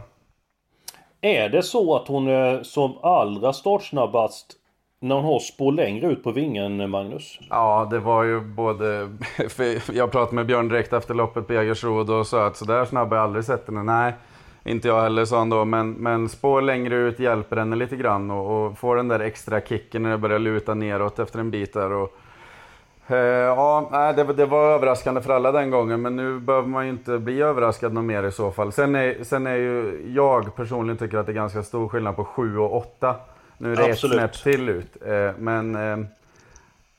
Är 1.21 1.49
det 1.49 1.63
så 1.63 1.95
att 1.95 2.07
hon 2.07 2.27
är 2.27 2.63
som 2.63 2.97
allra 3.03 3.53
startsnabbast 3.53 4.57
när 5.03 5.15
hon 5.15 5.25
har 5.25 5.39
spår 5.39 5.71
längre 5.71 6.07
ut 6.07 6.23
på 6.23 6.31
vingen, 6.31 6.89
Magnus? 6.89 7.39
Ja, 7.49 7.87
det 7.91 7.99
var 7.99 8.23
ju 8.23 8.39
både... 8.39 9.09
Jag 9.93 10.11
pratade 10.11 10.35
med 10.35 10.45
Björn 10.45 10.67
direkt 10.67 10.93
efter 10.93 11.13
loppet 11.13 11.47
på 11.47 11.53
Jägersro 11.53 11.97
och 11.99 12.05
då 12.05 12.23
sa 12.23 12.37
jag 12.37 12.47
att 12.47 12.57
sådär 12.57 12.85
snabb 12.85 13.09
har 13.09 13.15
jag 13.17 13.23
aldrig 13.23 13.45
sett 13.45 13.67
henne. 13.67 13.83
Nej, 13.83 14.13
inte 14.63 14.87
jag 14.87 15.01
heller 15.01 15.25
sa 15.25 15.37
han 15.37 15.49
då. 15.49 15.65
Men, 15.65 15.91
men 15.91 16.29
spår 16.29 16.61
längre 16.61 16.95
ut 16.95 17.19
hjälper 17.19 17.57
henne 17.57 17.75
lite 17.75 17.95
grann 17.95 18.31
och, 18.31 18.65
och 18.65 18.77
får 18.77 18.95
den 18.95 19.07
där 19.07 19.19
extra 19.19 19.61
kicken 19.61 20.03
när 20.03 20.11
det 20.11 20.17
börjar 20.17 20.39
luta 20.39 20.73
neråt 20.73 21.19
efter 21.19 21.39
en 21.39 21.51
bit 21.51 21.73
där. 21.73 21.91
Och, 21.91 22.13
eh, 23.07 23.17
ja, 23.17 24.13
det, 24.15 24.23
var- 24.23 24.33
det 24.33 24.45
var 24.45 24.71
överraskande 24.71 25.21
för 25.21 25.33
alla 25.33 25.51
den 25.51 25.71
gången, 25.71 26.01
men 26.01 26.15
nu 26.15 26.39
behöver 26.39 26.67
man 26.67 26.85
ju 26.85 26.91
inte 26.91 27.17
bli 27.19 27.41
överraskad 27.41 27.93
något 27.93 28.03
mer 28.03 28.23
i 28.23 28.31
så 28.31 28.51
fall. 28.51 28.71
Sen 28.71 28.95
är, 28.95 29.23
sen 29.23 29.47
är 29.47 29.55
ju 29.55 30.01
jag 30.15 30.55
personligen 30.55 30.97
tycker 30.97 31.17
att 31.17 31.25
det 31.25 31.31
är 31.31 31.33
ganska 31.35 31.63
stor 31.63 31.87
skillnad 31.87 32.15
på 32.15 32.23
7 32.25 32.57
och 32.57 32.77
8. 32.77 33.15
Nu 33.61 33.71
är 33.71 33.75
det 33.75 33.91
Absolut. 33.91 34.19
ett 34.19 34.35
snäpp 34.35 34.53
till 34.53 34.69
ut. 34.69 34.97
Eh, 35.05 35.31
men 35.37 35.75
eh, 35.75 35.97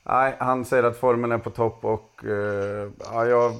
nej, 0.03 0.35
han 0.39 0.65
säger 0.65 0.83
att 0.83 0.97
formen 0.97 1.31
är 1.31 1.37
på 1.37 1.49
topp 1.49 1.85
och 1.85 2.25
eh, 2.25 2.89
ja, 3.13 3.25
jag, 3.25 3.51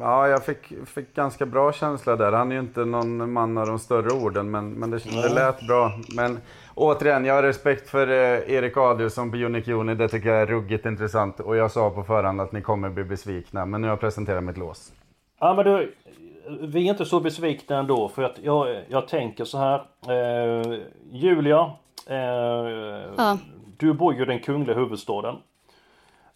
ja, 0.00 0.28
jag 0.28 0.44
fick, 0.44 0.72
fick 0.86 1.14
ganska 1.14 1.46
bra 1.46 1.72
känsla 1.72 2.16
där. 2.16 2.32
Han 2.32 2.50
är 2.52 2.56
ju 2.56 2.60
inte 2.60 2.84
någon 2.84 3.32
man 3.32 3.58
av 3.58 3.66
de 3.66 3.78
större 3.78 4.10
orden, 4.10 4.50
men, 4.50 4.70
men 4.70 4.90
det, 4.90 4.98
det 5.04 5.34
lät 5.34 5.66
bra. 5.66 5.92
Men 6.16 6.38
återigen, 6.74 7.24
jag 7.24 7.34
har 7.34 7.42
respekt 7.42 7.90
för 7.90 8.08
Erik 8.50 8.76
Adielsson 8.76 9.30
på 9.30 9.36
Unique 9.36 9.72
Uni. 9.72 9.94
Det 9.94 10.08
tycker 10.08 10.28
jag 10.28 10.42
är 10.42 10.46
ruggigt 10.46 10.86
intressant. 10.86 11.40
Och 11.40 11.56
jag 11.56 11.70
sa 11.70 11.90
på 11.90 12.04
förhand 12.04 12.40
att 12.40 12.52
ni 12.52 12.62
kommer 12.62 12.88
bli 12.88 13.04
besvikna, 13.04 13.66
men 13.66 13.80
nu 13.80 13.86
har 13.86 13.92
jag 13.92 14.00
presenterat 14.00 14.44
mitt 14.44 14.58
lås. 14.58 14.92
Ja 15.40 15.54
men 15.54 15.64
du, 15.64 15.94
vi 16.60 16.86
är 16.86 16.90
inte 16.90 17.04
så 17.04 17.20
besvikna 17.20 17.78
ändå 17.78 18.08
för 18.08 18.22
att 18.22 18.38
jag, 18.42 18.82
jag 18.88 19.08
tänker 19.08 19.44
så 19.44 19.58
här. 19.58 19.82
Eh, 20.08 20.78
Julia, 21.10 21.70
Ja. 23.16 23.38
du 23.76 23.92
bor 23.92 24.14
ju 24.14 24.22
i 24.22 24.24
den 24.24 24.38
kungliga 24.40 24.76
huvudstaden. 24.76 25.34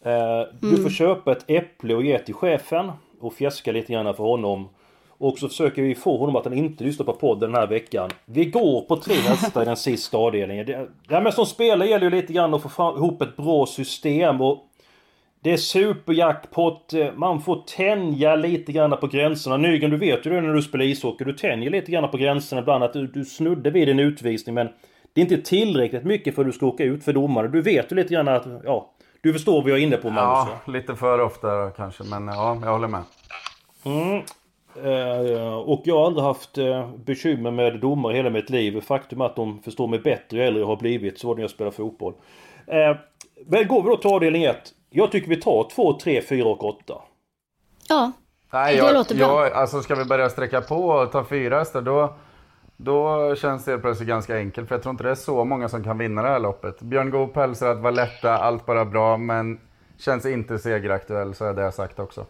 Eh, 0.01 0.41
Du 0.61 0.83
får 0.83 0.89
köpa 0.89 1.31
ett 1.31 1.43
äpple 1.47 1.95
och 1.95 2.03
ge 2.03 2.19
till 2.19 2.33
chefen 2.33 2.91
och 3.19 3.33
fjäska 3.33 3.71
lite 3.71 3.93
grann 3.93 4.13
för 4.15 4.23
honom. 4.23 4.69
Och 5.09 5.39
så 5.39 5.47
försöker 5.47 5.81
vi 5.81 5.95
få 5.95 6.17
honom 6.17 6.35
att 6.35 6.43
han 6.45 6.53
inte 6.53 6.83
lyssnar 6.83 7.05
på 7.05 7.13
podden 7.13 7.51
den 7.51 7.59
här 7.61 7.67
veckan. 7.67 8.09
Vi 8.25 8.45
går 8.45 8.81
på 8.81 8.95
tre 8.95 9.15
hästar 9.27 9.61
i 9.61 9.65
den 9.65 9.77
sista 9.77 10.17
avdelningen. 10.17 10.65
Det, 10.65 10.87
det 11.07 11.13
här 11.15 11.21
med 11.21 11.33
som 11.33 11.45
spelare 11.45 11.89
gäller 11.89 12.05
ju 12.05 12.09
lite 12.11 12.33
grann 12.33 12.53
att 12.53 12.61
få 12.61 12.69
fram, 12.69 12.95
ihop 12.95 13.21
ett 13.21 13.37
bra 13.37 13.65
system 13.65 14.41
och 14.41 14.67
det 15.43 15.51
är 15.53 15.57
superjackpot, 15.57 16.93
eh, 16.93 17.07
man 17.15 17.41
får 17.41 17.63
tänja 17.67 18.35
lite 18.35 18.71
grann 18.71 18.97
på 18.97 19.07
gränserna. 19.07 19.57
Nygren, 19.57 19.91
du 19.91 19.97
vet 19.97 20.25
ju 20.25 20.29
det 20.29 20.41
när 20.41 20.53
du 20.53 20.61
spelar 20.61 20.85
ishockey, 20.85 21.23
du 21.23 21.33
tänjer 21.33 21.69
lite 21.69 21.91
grann 21.91 22.11
på 22.11 22.17
gränserna 22.17 22.61
ibland. 22.61 22.83
Att 22.83 22.93
du, 22.93 23.07
du 23.07 23.25
snuddar 23.25 23.71
vid 23.71 23.89
en 23.89 23.99
utvisning 23.99 24.55
men 24.55 24.69
det 25.13 25.21
är 25.21 25.23
inte 25.23 25.37
tillräckligt 25.37 26.03
mycket 26.03 26.35
för 26.35 26.41
att 26.41 26.47
du 26.47 26.53
ska 26.53 26.65
åka 26.65 26.83
ut 26.83 27.03
för 27.03 27.13
domare. 27.13 27.47
Du 27.47 27.61
vet 27.61 27.91
ju 27.91 27.95
lite 27.95 28.13
grann 28.13 28.27
att, 28.27 28.45
ja, 28.63 28.91
du 29.21 29.33
förstår 29.33 29.61
vad 29.61 29.71
jag 29.71 29.77
är 29.77 29.83
inne 29.83 29.97
på 29.97 30.09
Magnus? 30.09 30.53
Ja, 30.65 30.71
lite 30.71 30.95
för 30.95 31.19
ofta 31.19 31.69
kanske, 31.69 32.03
men 32.03 32.27
ja, 32.27 32.57
jag 32.63 32.71
håller 32.71 32.87
med. 32.87 33.03
Mm. 33.83 34.21
Eh, 34.75 35.53
och 35.53 35.81
jag 35.85 35.97
har 35.97 36.05
aldrig 36.05 36.23
haft 36.23 36.57
eh, 36.57 36.89
bekymmer 36.95 37.51
med 37.51 37.79
domare 37.79 38.15
hela 38.15 38.29
mitt 38.29 38.49
liv. 38.49 38.81
Faktum 38.81 39.21
att 39.21 39.35
de 39.35 39.61
förstår 39.61 39.87
mig 39.87 39.99
bättre 39.99 40.37
ju 40.37 40.43
äldre 40.43 40.61
jag 40.61 40.67
har 40.67 40.75
blivit. 40.77 41.19
Så 41.19 41.27
var 41.27 41.35
det 41.35 41.39
när 41.39 41.43
jag 41.43 41.51
spelade 41.51 41.75
fotboll. 41.75 42.13
Eh, 42.67 42.95
men 43.45 43.67
går 43.67 43.83
vi 43.83 43.89
då 43.89 43.97
till 43.97 44.09
avdelning 44.09 44.43
1. 44.43 44.57
Jag 44.89 45.11
tycker 45.11 45.29
vi 45.29 45.35
tar 45.35 45.69
2, 45.75 45.99
3, 45.99 46.21
4 46.21 46.47
och 46.47 46.63
8. 46.63 46.93
Ja, 47.89 48.11
Nej, 48.53 48.75
Det 48.75 48.77
jag, 48.77 48.93
låter 48.93 49.15
bra. 49.15 49.47
Jag, 49.47 49.53
alltså 49.53 49.81
ska 49.81 49.95
vi 49.95 50.05
börja 50.05 50.29
sträcka 50.29 50.61
på 50.61 50.75
och 50.75 51.11
ta 51.11 51.23
fyra 51.23 51.59
hästar, 51.59 51.81
då, 51.81 52.15
då 52.83 53.35
känns 53.35 53.65
det 53.65 53.77
plötsligt 53.77 54.09
ganska 54.09 54.37
enkelt. 54.37 54.67
För 54.67 54.75
jag 54.75 54.83
tror 54.83 54.91
inte 54.91 55.03
det 55.03 55.09
är 55.11 55.15
så 55.15 55.45
många 55.45 55.69
som 55.69 55.83
kan 55.83 55.97
vinna 55.97 56.21
det 56.21 56.27
här 56.29 56.39
loppet. 56.39 56.81
Björn 56.81 57.09
Goop 57.09 57.35
hälsar 57.35 57.69
att 57.71 57.79
Valletta, 57.79 58.37
allt 58.37 58.65
bara 58.65 58.85
bra, 58.85 59.17
men 59.17 59.59
känns 59.99 60.25
inte 60.25 60.59
segeraktuell, 60.59 61.33
så 61.33 61.45
är 61.45 61.53
det 61.53 61.71
sagt 61.71 61.99
också. 61.99 62.25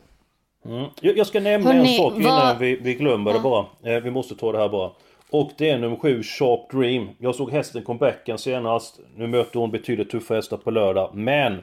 Mm. 0.65 0.85
Jag, 1.01 1.17
jag 1.17 1.27
ska 1.27 1.39
nämna 1.39 1.69
en 1.69 1.75
Hörrni, 1.77 1.97
sak 1.97 2.13
innan 2.15 2.47
vad- 2.47 2.57
vi, 2.59 2.75
vi 2.75 2.93
glömmer 2.93 3.33
det 3.33 3.39
bara. 3.39 3.65
Eh, 3.83 4.03
vi 4.03 4.11
måste 4.11 4.35
ta 4.35 4.51
det 4.51 4.57
här 4.57 4.69
bara. 4.69 4.91
Och 5.31 5.51
det 5.57 5.69
är 5.69 5.77
nummer 5.79 5.95
7, 5.97 6.23
Sharp 6.23 6.69
Dream. 6.71 7.09
Jag 7.17 7.35
såg 7.35 7.51
hästen 7.51 7.83
comebacken 7.83 8.37
senast. 8.37 8.99
Nu 9.15 9.27
möter 9.27 9.59
hon 9.59 9.71
betydligt 9.71 10.09
tuffare 10.11 10.35
hästar 10.35 10.57
på 10.57 10.71
lördag. 10.71 11.09
Men 11.13 11.57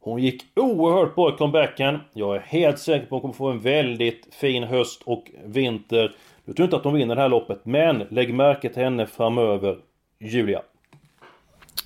hon 0.00 0.22
gick 0.22 0.42
oerhört 0.56 1.14
bra 1.14 1.28
i 1.34 1.36
comebacken. 1.36 1.98
Jag 2.12 2.36
är 2.36 2.40
helt 2.40 2.78
säker 2.78 3.06
på 3.06 3.16
att 3.16 3.22
hon 3.22 3.32
kommer 3.32 3.34
få 3.34 3.48
en 3.50 3.60
väldigt 3.60 4.34
fin 4.34 4.64
höst 4.64 5.02
och 5.04 5.24
vinter. 5.44 6.14
Jag 6.48 6.56
tror 6.56 6.64
inte 6.64 6.76
att 6.76 6.84
hon 6.84 6.94
vinner 6.94 7.14
det 7.14 7.22
här 7.22 7.28
loppet, 7.28 7.60
men 7.62 7.98
lägg 8.10 8.34
märke 8.34 8.68
till 8.68 8.82
henne 8.82 9.06
framöver. 9.06 9.78
Julia. 10.18 10.62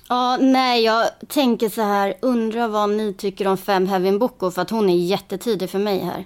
Ja, 0.09 0.37
nej, 0.41 0.83
jag 0.83 1.07
tänker 1.27 1.69
så 1.69 1.81
här. 1.81 2.13
Undrar 2.21 2.67
vad 2.67 2.89
ni 2.89 3.13
tycker 3.13 3.47
om 3.47 3.57
fem 3.57 3.87
Heaven 3.87 4.19
Boko 4.19 4.51
för 4.51 4.61
att 4.61 4.69
hon 4.69 4.89
är 4.89 4.95
jättetidig 4.95 5.69
för 5.69 5.79
mig 5.79 5.99
här. 5.99 6.25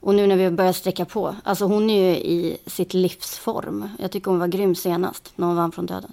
Och 0.00 0.14
nu 0.14 0.26
när 0.26 0.36
vi 0.36 0.50
börjar 0.50 0.72
sträcka 0.72 1.04
på. 1.04 1.36
Alltså 1.44 1.64
hon 1.64 1.90
är 1.90 2.10
ju 2.10 2.16
i 2.16 2.58
sitt 2.66 2.94
livsform. 2.94 3.88
Jag 3.98 4.10
tycker 4.10 4.30
hon 4.30 4.40
var 4.40 4.46
grym 4.46 4.74
senast 4.74 5.32
när 5.36 5.46
hon 5.46 5.56
vann 5.56 5.72
från 5.72 5.86
döden. 5.86 6.12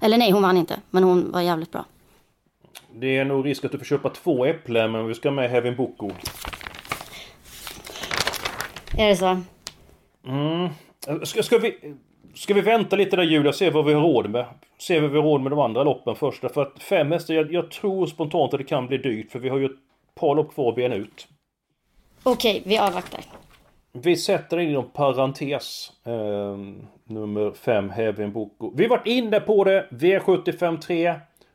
Eller 0.00 0.18
nej, 0.18 0.30
hon 0.30 0.42
vann 0.42 0.56
inte. 0.56 0.80
Men 0.90 1.04
hon 1.04 1.32
var 1.32 1.40
jävligt 1.40 1.72
bra. 1.72 1.84
Det 2.92 3.16
är 3.16 3.24
nog 3.24 3.46
risk 3.46 3.64
att 3.64 3.72
du 3.72 3.78
får 3.78 3.84
köpa 3.84 4.10
två 4.10 4.44
äpplen, 4.44 4.92
men 4.92 5.06
vi 5.06 5.14
ska 5.14 5.30
med 5.30 5.50
Heaven 5.50 5.76
Boko. 5.76 6.10
Är 8.96 9.08
det 9.08 9.16
så? 9.16 9.40
Mm. 10.26 10.68
Ska, 11.22 11.42
ska, 11.42 11.58
vi, 11.58 11.94
ska 12.34 12.54
vi 12.54 12.60
vänta 12.60 12.96
lite 12.96 13.16
där 13.16 13.22
Julia 13.22 13.48
och 13.48 13.54
se 13.54 13.70
vad 13.70 13.84
vi 13.84 13.92
har 13.92 14.02
råd 14.02 14.30
med? 14.30 14.44
Se 14.78 15.00
vad 15.00 15.10
vi 15.10 15.16
har 15.16 15.24
råd 15.24 15.40
med 15.40 15.52
de 15.52 15.58
andra 15.58 15.82
loppen 15.82 16.14
först. 16.16 16.40
För 16.54 16.62
att 16.62 16.82
fem 16.82 17.12
hästar, 17.12 17.34
jag, 17.34 17.52
jag 17.52 17.70
tror 17.70 18.06
spontant 18.06 18.54
att 18.54 18.58
det 18.58 18.64
kan 18.64 18.86
bli 18.86 18.98
dyrt. 18.98 19.32
För 19.32 19.38
vi 19.38 19.48
har 19.48 19.58
ju 19.58 19.64
ett 19.64 19.78
par 20.14 20.34
lopp 20.34 20.54
kvar 20.54 20.68
att 20.68 20.76
bena 20.76 20.94
ut. 20.94 21.28
Okej, 22.22 22.62
vi 22.66 22.78
avvaktar. 22.78 23.20
Vi 23.92 24.16
sätter 24.16 24.58
in 24.58 24.70
inom 24.70 24.90
parentes. 24.90 25.92
Eh, 26.04 26.56
nummer 27.04 27.52
5, 27.52 27.90
Heaven 27.90 28.32
Boko. 28.32 28.72
Vi 28.76 28.86
varit 28.86 29.06
inne 29.06 29.40
på 29.40 29.64
det. 29.64 29.86
V75 29.90 30.80
3. 30.80 31.14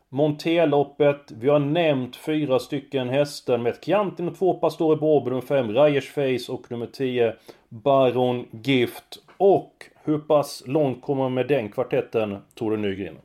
Monteloppet. 0.09 1.31
Vi 1.31 1.49
har 1.49 1.59
nämnt 1.59 2.15
fyra 2.15 2.59
stycken 2.59 3.09
hästar 3.09 3.57
med 3.57 3.73
ett 3.73 3.85
Chianti 3.85 4.23
och 4.23 4.37
två 4.37 4.53
Pastore 4.53 4.95
Bobo, 4.95 5.29
nummer 5.29 5.41
5 5.41 5.73
Rajers 5.73 6.09
Face 6.09 6.51
och 6.51 6.71
nummer 6.71 6.85
10 6.85 7.33
Baron 7.69 8.45
Gift. 8.51 9.22
Och 9.38 9.74
hur 10.04 10.19
pass 10.19 10.63
långt 10.65 11.02
kommer 11.02 11.24
man 11.24 11.34
med 11.34 11.48
den 11.48 11.72
kvartetten, 11.72 12.38
Tore 12.56 12.78
Nygren? 12.78 13.17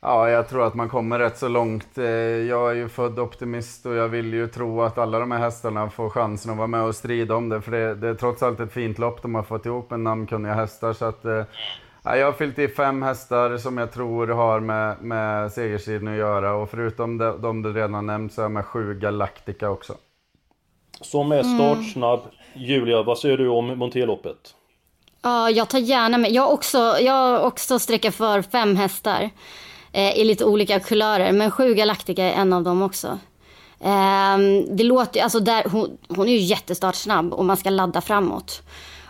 Ja, 0.00 0.30
jag 0.30 0.48
tror 0.48 0.66
att 0.66 0.74
man 0.74 0.88
kommer 0.88 1.18
rätt 1.18 1.36
så 1.36 1.48
långt. 1.48 1.98
Eh, 1.98 2.04
jag 2.04 2.70
är 2.70 2.74
ju 2.74 2.88
född 2.88 3.18
optimist 3.18 3.86
och 3.86 3.94
jag 3.94 4.08
vill 4.08 4.34
ju 4.34 4.48
tro 4.48 4.82
att 4.82 4.98
alla 4.98 5.18
de 5.18 5.30
här 5.30 5.38
hästarna 5.38 5.90
får 5.90 6.10
chansen 6.10 6.52
att 6.52 6.58
vara 6.58 6.66
med 6.66 6.82
och 6.82 6.94
strida 6.94 7.34
om 7.34 7.48
det. 7.48 7.60
För 7.60 7.72
det, 7.72 7.94
det 7.94 8.08
är 8.08 8.14
trots 8.14 8.42
allt 8.42 8.60
ett 8.60 8.72
fint 8.72 8.98
lopp 8.98 9.22
de 9.22 9.34
har 9.34 9.42
fått 9.42 9.66
ihop 9.66 9.90
med 9.90 10.00
namnkunniga 10.00 10.54
hästar. 10.54 10.92
Så 10.92 11.04
att, 11.04 11.24
eh, 11.24 11.44
ja, 12.02 12.16
jag 12.16 12.26
har 12.26 12.32
fyllt 12.32 12.58
i 12.58 12.68
fem 12.68 13.02
hästar 13.02 13.56
som 13.56 13.78
jag 13.78 13.92
tror 13.92 14.26
har 14.26 14.60
med, 14.60 14.96
med 15.02 15.52
segerstriden 15.52 16.08
att 16.08 16.16
göra. 16.18 16.54
Och 16.54 16.70
förutom 16.70 17.18
de, 17.18 17.42
de 17.42 17.62
du 17.62 17.72
redan 17.72 18.06
nämnt 18.06 18.32
så 18.32 18.40
är 18.40 18.44
jag 18.44 18.52
med 18.52 18.64
sju 18.64 18.94
Galactica 18.94 19.70
också. 19.70 19.94
Som 21.00 21.32
är 21.32 21.42
startsnabb. 21.42 22.20
Julia, 22.54 23.02
vad 23.02 23.18
säger 23.18 23.36
du 23.36 23.48
om 23.48 23.78
Monteloppet? 23.78 24.55
Ja, 25.26 25.50
jag 25.50 25.68
tar 25.68 25.78
gärna 25.78 26.18
med. 26.18 26.32
Jag 26.32 26.42
har 26.42 26.52
också, 26.52 26.78
jag 27.00 27.46
också 27.46 27.78
sträcker 27.78 28.10
för 28.10 28.42
fem 28.42 28.76
hästar. 28.76 29.30
Eh, 29.92 30.18
I 30.18 30.24
lite 30.24 30.44
olika 30.44 30.80
kulörer. 30.80 31.32
Men 31.32 31.50
sju 31.50 31.74
Galactica 31.74 32.24
är 32.24 32.32
en 32.32 32.52
av 32.52 32.62
dem 32.62 32.82
också. 32.82 33.18
Eh, 33.80 34.38
det 34.70 34.84
låter 34.84 35.22
alltså 35.22 35.40
där, 35.40 35.64
hon, 35.64 35.98
hon 36.08 36.28
är 36.28 36.32
ju 36.32 36.38
jättestartsnabb 36.38 37.32
och 37.32 37.44
man 37.44 37.56
ska 37.56 37.70
ladda 37.70 38.00
framåt. 38.00 38.62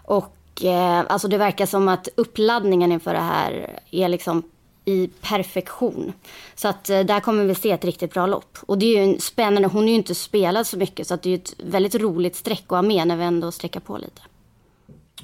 Och 0.05 0.64
eh, 0.64 1.05
alltså 1.09 1.29
det 1.29 1.38
verkar 1.38 1.66
som 1.66 1.88
att 1.88 2.09
uppladdningen 2.14 2.92
inför 2.92 3.12
det 3.12 3.20
här 3.20 3.81
är 3.90 4.09
liksom 4.09 4.42
i 4.85 5.11
perfektion. 5.20 6.12
Så 6.55 6.68
att 6.68 6.90
eh, 6.90 7.00
där 7.00 7.20
kommer 7.20 7.44
vi 7.44 7.55
se 7.55 7.70
ett 7.70 7.85
riktigt 7.85 8.14
bra 8.14 8.26
lopp. 8.26 8.59
Och 8.66 8.79
det 8.79 8.87
är 8.87 8.98
ju 8.98 9.12
en 9.12 9.20
spännande, 9.20 9.68
hon 9.68 9.85
är 9.85 9.88
ju 9.88 9.94
inte 9.94 10.14
spelad 10.14 10.66
så 10.66 10.79
mycket 10.79 11.07
så 11.07 11.14
att 11.14 11.22
det 11.22 11.29
är 11.29 11.31
ju 11.31 11.37
ett 11.37 11.55
väldigt 11.59 11.94
roligt 11.94 12.37
streck 12.37 12.64
att 12.66 12.70
ha 12.70 12.83
med 12.83 13.09
när 13.09 13.16
vi 13.16 13.24
ändå 13.24 13.52
sträcker 13.52 13.81
på 13.81 13.98
lite. 13.98 14.22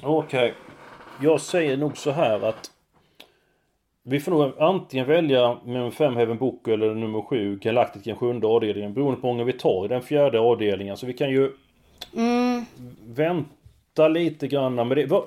Okej. 0.01 0.51
Okay. 0.51 0.62
Jag 1.23 1.41
säger 1.41 1.77
nog 1.77 1.97
så 1.97 2.11
här 2.11 2.49
att 2.49 2.71
vi 4.03 4.19
får 4.19 4.31
nog 4.31 4.51
antingen 4.59 5.05
välja 5.05 5.57
nummer 5.65 5.91
5 5.91 6.15
Heaven 6.15 6.37
Book 6.37 6.67
eller 6.67 6.95
nummer 6.95 7.21
7 7.21 7.59
Galactic 7.59 8.03
den 8.03 8.15
sjunde 8.15 8.47
avdelningen 8.47 8.93
beroende 8.93 9.21
på 9.21 9.27
hur 9.27 9.33
många 9.33 9.43
vi 9.43 9.53
tar 9.53 9.85
i 9.85 9.87
den 9.87 10.01
fjärde 10.01 10.39
avdelningen. 10.39 10.97
Så 10.97 11.05
vi 11.05 11.13
kan 11.13 11.29
ju 11.29 11.51
mm. 12.15 12.65
vänta 13.07 14.07
lite 14.07 14.47
grann 14.47 14.75
med 14.87 14.97
det. 14.97 15.05
Vad, 15.05 15.23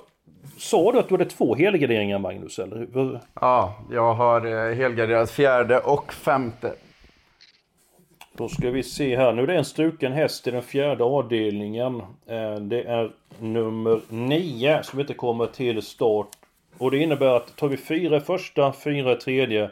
sa 0.59 0.93
du 0.93 0.99
att 0.99 1.09
du 1.09 1.15
hade 1.15 1.25
två 1.25 1.55
helgarderingar 1.55 2.19
Magnus? 2.19 2.59
Eller? 2.59 3.21
Ja, 3.41 3.75
jag 3.91 4.15
har 4.15 4.47
eh, 4.47 4.75
helgarderat 4.75 5.31
fjärde 5.31 5.79
och 5.79 6.13
femte. 6.13 6.73
Då 8.37 8.49
ska 8.49 8.71
vi 8.71 8.83
se 8.83 9.17
här. 9.17 9.33
Nu 9.33 9.43
är 9.43 9.47
det 9.47 9.57
en 9.57 9.65
struken 9.65 10.13
häst 10.13 10.47
i 10.47 10.51
den 10.51 10.63
fjärde 10.63 11.05
avdelningen. 11.05 12.01
Eh, 12.27 12.55
det 12.55 12.83
är 12.83 13.11
nummer 13.39 14.01
9 14.09 14.83
som 14.83 15.01
inte 15.01 15.15
kommer 15.15 15.47
till 15.47 15.83
start. 15.83 16.29
Och 16.79 16.91
det 16.91 16.99
innebär 16.99 17.27
att 17.27 17.57
tar 17.57 17.69
vi 17.69 17.77
fyra 17.77 18.21
första, 18.21 18.73
fyra 18.73 19.15
tredje 19.15 19.71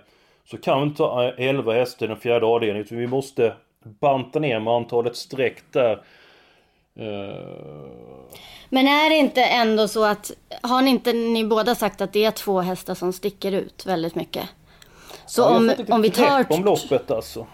så 0.50 0.56
kan 0.56 0.80
vi 0.80 0.86
inte 0.86 0.96
ta 0.96 1.32
11 1.38 1.72
hästar 1.72 2.06
i 2.06 2.08
den 2.08 2.16
fjärde 2.16 2.46
avdelningen. 2.46 2.84
Utan 2.84 2.98
vi 2.98 3.06
måste 3.06 3.52
banta 3.84 4.38
ner 4.38 4.60
med 4.60 4.72
antalet 4.72 5.16
streck 5.16 5.62
där. 5.70 5.92
Eh, 6.96 7.86
Men 8.68 8.86
är 8.86 9.10
det 9.10 9.16
inte 9.16 9.44
ändå 9.44 9.88
så 9.88 10.04
att, 10.04 10.30
har 10.62 10.82
ni 10.82 10.90
inte 10.90 11.12
ni 11.12 11.44
båda 11.44 11.74
sagt 11.74 12.00
att 12.00 12.12
det 12.12 12.24
är 12.24 12.30
två 12.30 12.60
hästar 12.60 12.94
som 12.94 13.12
sticker 13.12 13.52
ut 13.52 13.86
väldigt 13.86 14.14
mycket? 14.14 14.44
Så 15.26 15.42
ja, 15.42 15.56
om, 15.56 15.72
om 15.88 16.02
vi 16.02 16.10
tar... 16.10 16.46
om 16.52 16.64
loppet 16.64 17.10
alltså. 17.10 17.46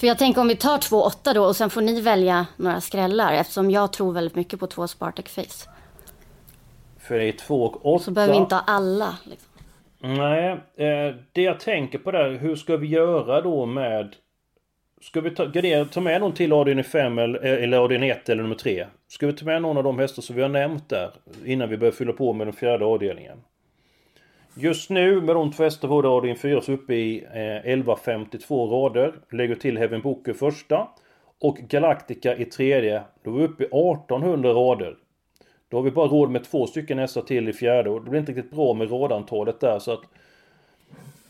För 0.00 0.06
jag 0.06 0.18
tänker 0.18 0.40
om 0.40 0.48
vi 0.48 0.56
tar 0.56 0.78
två 0.78 1.02
åtta 1.02 1.32
då 1.32 1.44
och 1.44 1.56
sen 1.56 1.70
får 1.70 1.80
ni 1.80 2.00
välja 2.00 2.46
några 2.56 2.80
skrällar 2.80 3.32
eftersom 3.32 3.70
jag 3.70 3.92
tror 3.92 4.12
väldigt 4.12 4.34
mycket 4.34 4.60
på 4.60 4.66
två 4.66 4.88
Spartak 4.88 5.28
Face. 5.28 5.70
För 6.98 7.18
det 7.18 7.24
är 7.24 7.32
två 7.32 7.62
och 7.62 7.94
åtta. 7.94 8.04
Så 8.04 8.10
behöver 8.10 8.34
vi 8.34 8.38
inte 8.38 8.54
ha 8.54 8.62
alla. 8.66 9.18
Liksom. 9.24 9.48
Nej, 10.00 10.50
eh, 10.76 11.14
det 11.32 11.42
jag 11.42 11.60
tänker 11.60 11.98
på 11.98 12.10
där, 12.10 12.30
hur 12.30 12.56
ska 12.56 12.76
vi 12.76 12.86
göra 12.86 13.40
då 13.40 13.66
med... 13.66 14.14
Ska 15.00 15.20
vi 15.20 15.30
ta, 15.30 15.46
gardera, 15.46 15.84
ta 15.84 16.00
med 16.00 16.20
någon 16.20 16.32
till 16.32 16.52
avdelning 16.52 16.84
5 16.84 17.18
eller, 17.18 17.38
eller 17.38 17.78
avdelning 17.78 18.10
1 18.10 18.28
eller 18.28 18.42
nummer 18.42 18.54
3? 18.54 18.86
Ska 19.08 19.26
vi 19.26 19.32
ta 19.32 19.44
med 19.44 19.62
någon 19.62 19.76
av 19.76 19.84
de 19.84 19.98
hästar 19.98 20.22
som 20.22 20.36
vi 20.36 20.42
har 20.42 20.48
nämnt 20.48 20.88
där 20.88 21.10
innan 21.44 21.68
vi 21.68 21.76
börjar 21.76 21.92
fylla 21.92 22.12
på 22.12 22.32
med 22.32 22.46
den 22.46 22.54
fjärde 22.54 22.84
avdelningen? 22.84 23.38
Just 24.60 24.90
nu 24.90 25.20
med 25.20 25.36
de 25.36 25.52
två 25.52 25.62
hästar 25.62 25.88
på 25.88 26.08
avdelning 26.08 26.36
4 26.38 26.60
så 26.60 26.72
uppe 26.72 26.94
i 26.94 27.24
eh, 27.24 27.56
1152 27.56 28.66
rader. 28.66 29.14
Lägger 29.30 29.54
till 29.54 29.78
Heaven 29.78 30.00
Booker 30.00 30.32
första. 30.32 30.88
Och 31.40 31.56
Galactica 31.56 32.36
i 32.36 32.44
tredje. 32.44 33.02
Då 33.24 33.34
är 33.34 33.38
vi 33.38 33.44
uppe 33.44 33.64
i 33.64 33.66
1800 33.66 34.50
rader. 34.52 34.96
Då 35.68 35.76
har 35.76 35.82
vi 35.82 35.90
bara 35.90 36.06
råd 36.06 36.30
med 36.30 36.44
två 36.44 36.66
stycken 36.66 36.98
hästar 36.98 37.22
till 37.22 37.48
i 37.48 37.52
fjärde 37.52 37.90
och 37.90 38.04
det 38.04 38.10
blir 38.10 38.20
inte 38.20 38.32
riktigt 38.32 38.50
bra 38.50 38.74
med 38.74 38.92
radantalet 38.92 39.60
där 39.60 39.78
så 39.78 39.92
att... 39.92 40.02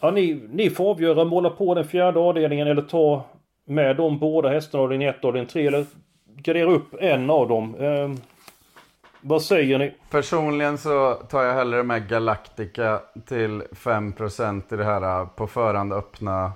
Ja, 0.01 0.11
ni, 0.11 0.41
ni 0.51 0.71
får 0.71 0.91
avgöra, 0.91 1.25
måla 1.25 1.51
på 1.51 1.75
den 1.75 1.85
fjärde 1.85 2.21
avdelningen 2.21 2.69
eller 2.69 2.83
ta 2.83 3.25
med 3.65 3.97
de 3.97 4.19
båda 4.19 4.49
hästarna 4.49 4.85
av 4.85 4.93
1 4.93 5.19
och 5.19 5.25
avdelning 5.25 5.49
3 5.49 5.67
eller 5.67 5.87
gradera 6.37 6.71
upp 6.71 6.95
en 7.01 7.31
av 7.31 7.49
dem. 7.49 7.75
Eh, 7.75 8.11
vad 9.21 9.43
säger 9.43 9.79
ni? 9.79 9.95
Personligen 10.11 10.79
så 10.79 11.15
tar 11.15 11.43
jag 11.43 11.55
hellre 11.55 11.83
med 11.83 12.09
Galactica 12.09 13.01
till 13.27 13.63
5% 13.73 14.75
i 14.75 14.77
det 14.77 14.85
här 14.85 15.25
på 15.25 15.47
förhand 15.47 15.93
öppna 15.93 16.53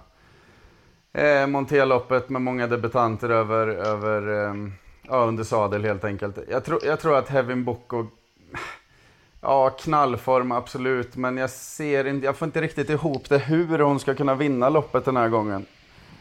eh, 1.12 1.46
Monteloppet 1.46 2.28
med 2.28 2.42
många 2.42 2.66
debutanter 2.66 3.30
över, 3.30 3.66
över 3.66 4.46
eh, 4.46 4.54
ja, 5.02 5.16
under 5.16 5.44
sadel 5.44 5.84
helt 5.84 6.04
enkelt. 6.04 6.38
Jag, 6.50 6.64
tro, 6.64 6.78
jag 6.84 7.00
tror 7.00 7.18
att 7.18 7.28
Heaven 7.28 7.64
Boko 7.64 8.06
Ja, 9.40 9.70
knallform 9.70 10.52
absolut, 10.52 11.16
men 11.16 11.36
jag 11.36 11.50
ser 11.50 12.04
inte, 12.04 12.26
jag 12.26 12.36
får 12.36 12.46
inte 12.46 12.60
riktigt 12.60 12.90
ihop 12.90 13.28
det 13.28 13.38
hur 13.38 13.78
hon 13.78 14.00
ska 14.00 14.14
kunna 14.14 14.34
vinna 14.34 14.68
loppet 14.68 15.04
den 15.04 15.16
här 15.16 15.28
gången. 15.28 15.66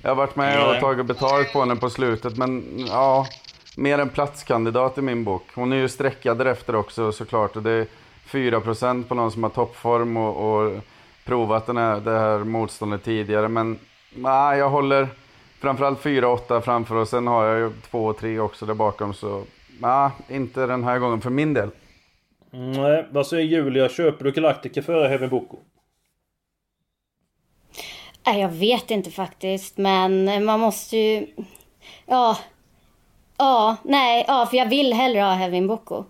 Jag 0.02 0.10
har 0.10 0.16
varit 0.16 0.36
med 0.36 0.70
och 0.70 0.80
tagit 0.80 1.06
betalt 1.06 1.54
på 1.54 1.60
henne 1.60 1.76
på 1.76 1.90
slutet, 1.90 2.38
men 2.38 2.64
ja, 2.88 3.28
mer 3.78 4.00
en 4.00 4.10
platskandidat 4.10 4.98
i 4.98 5.02
min 5.02 5.24
bok. 5.24 5.44
Hon 5.56 5.74
är 5.74 5.78
ju 5.78 5.90
streckad 5.90 6.38
därefter 6.38 6.76
också 6.76 7.12
såklart. 7.12 7.56
Och 7.56 7.64
det 7.64 7.72
är 7.72 7.88
4% 8.28 9.04
på 9.04 9.16
någon 9.16 9.32
som 9.32 9.44
har 9.44 9.50
toppform 9.50 10.18
och, 10.18 10.64
och 10.64 10.80
provat 11.26 11.66
den 11.66 11.78
här, 11.78 12.00
det 12.00 12.20
här 12.20 12.40
motståndet 12.40 13.04
tidigare. 13.04 13.48
Men 13.48 13.80
nej, 14.16 14.60
jag 14.60 14.70
håller 14.70 15.08
framförallt 15.60 16.04
4-8 16.04 16.62
framför 16.62 16.96
och 16.96 17.08
sen 17.08 17.28
har 17.28 17.46
jag 17.46 17.60
ju 17.60 17.72
2 17.92 18.06
och 18.06 18.18
3 18.18 18.40
också 18.40 18.66
där 18.66 18.74
bakom. 18.74 19.14
Så 19.14 19.44
nej, 19.80 20.10
inte 20.30 20.66
den 20.66 20.84
här 20.84 21.00
gången 21.00 21.22
för 21.22 21.30
min 21.30 21.54
del. 21.54 21.70
Nej, 22.52 23.08
vad 23.12 23.28
säger 23.28 23.44
Julia? 23.44 23.90
Köper 23.90 24.26
du 24.26 24.32
Galactica 24.32 24.82
före 24.82 25.08
Heaven 25.08 25.30
Boko? 25.30 25.58
Nej, 28.26 28.42
jag 28.42 28.50
vet 28.50 28.92
inte 28.92 29.12
faktiskt, 29.12 29.78
men 29.78 30.46
man 30.46 30.60
måste 30.60 30.98
ju... 30.98 31.28
Ja, 32.06 32.38
Ja, 33.42 33.78
nej, 33.84 34.26
ja, 34.28 34.48
för 34.50 34.58
jag 34.58 34.70
vill 34.70 34.94
hellre 34.94 35.22
ha 35.22 35.34
Hevin 35.34 35.68
Boko. 35.68 36.04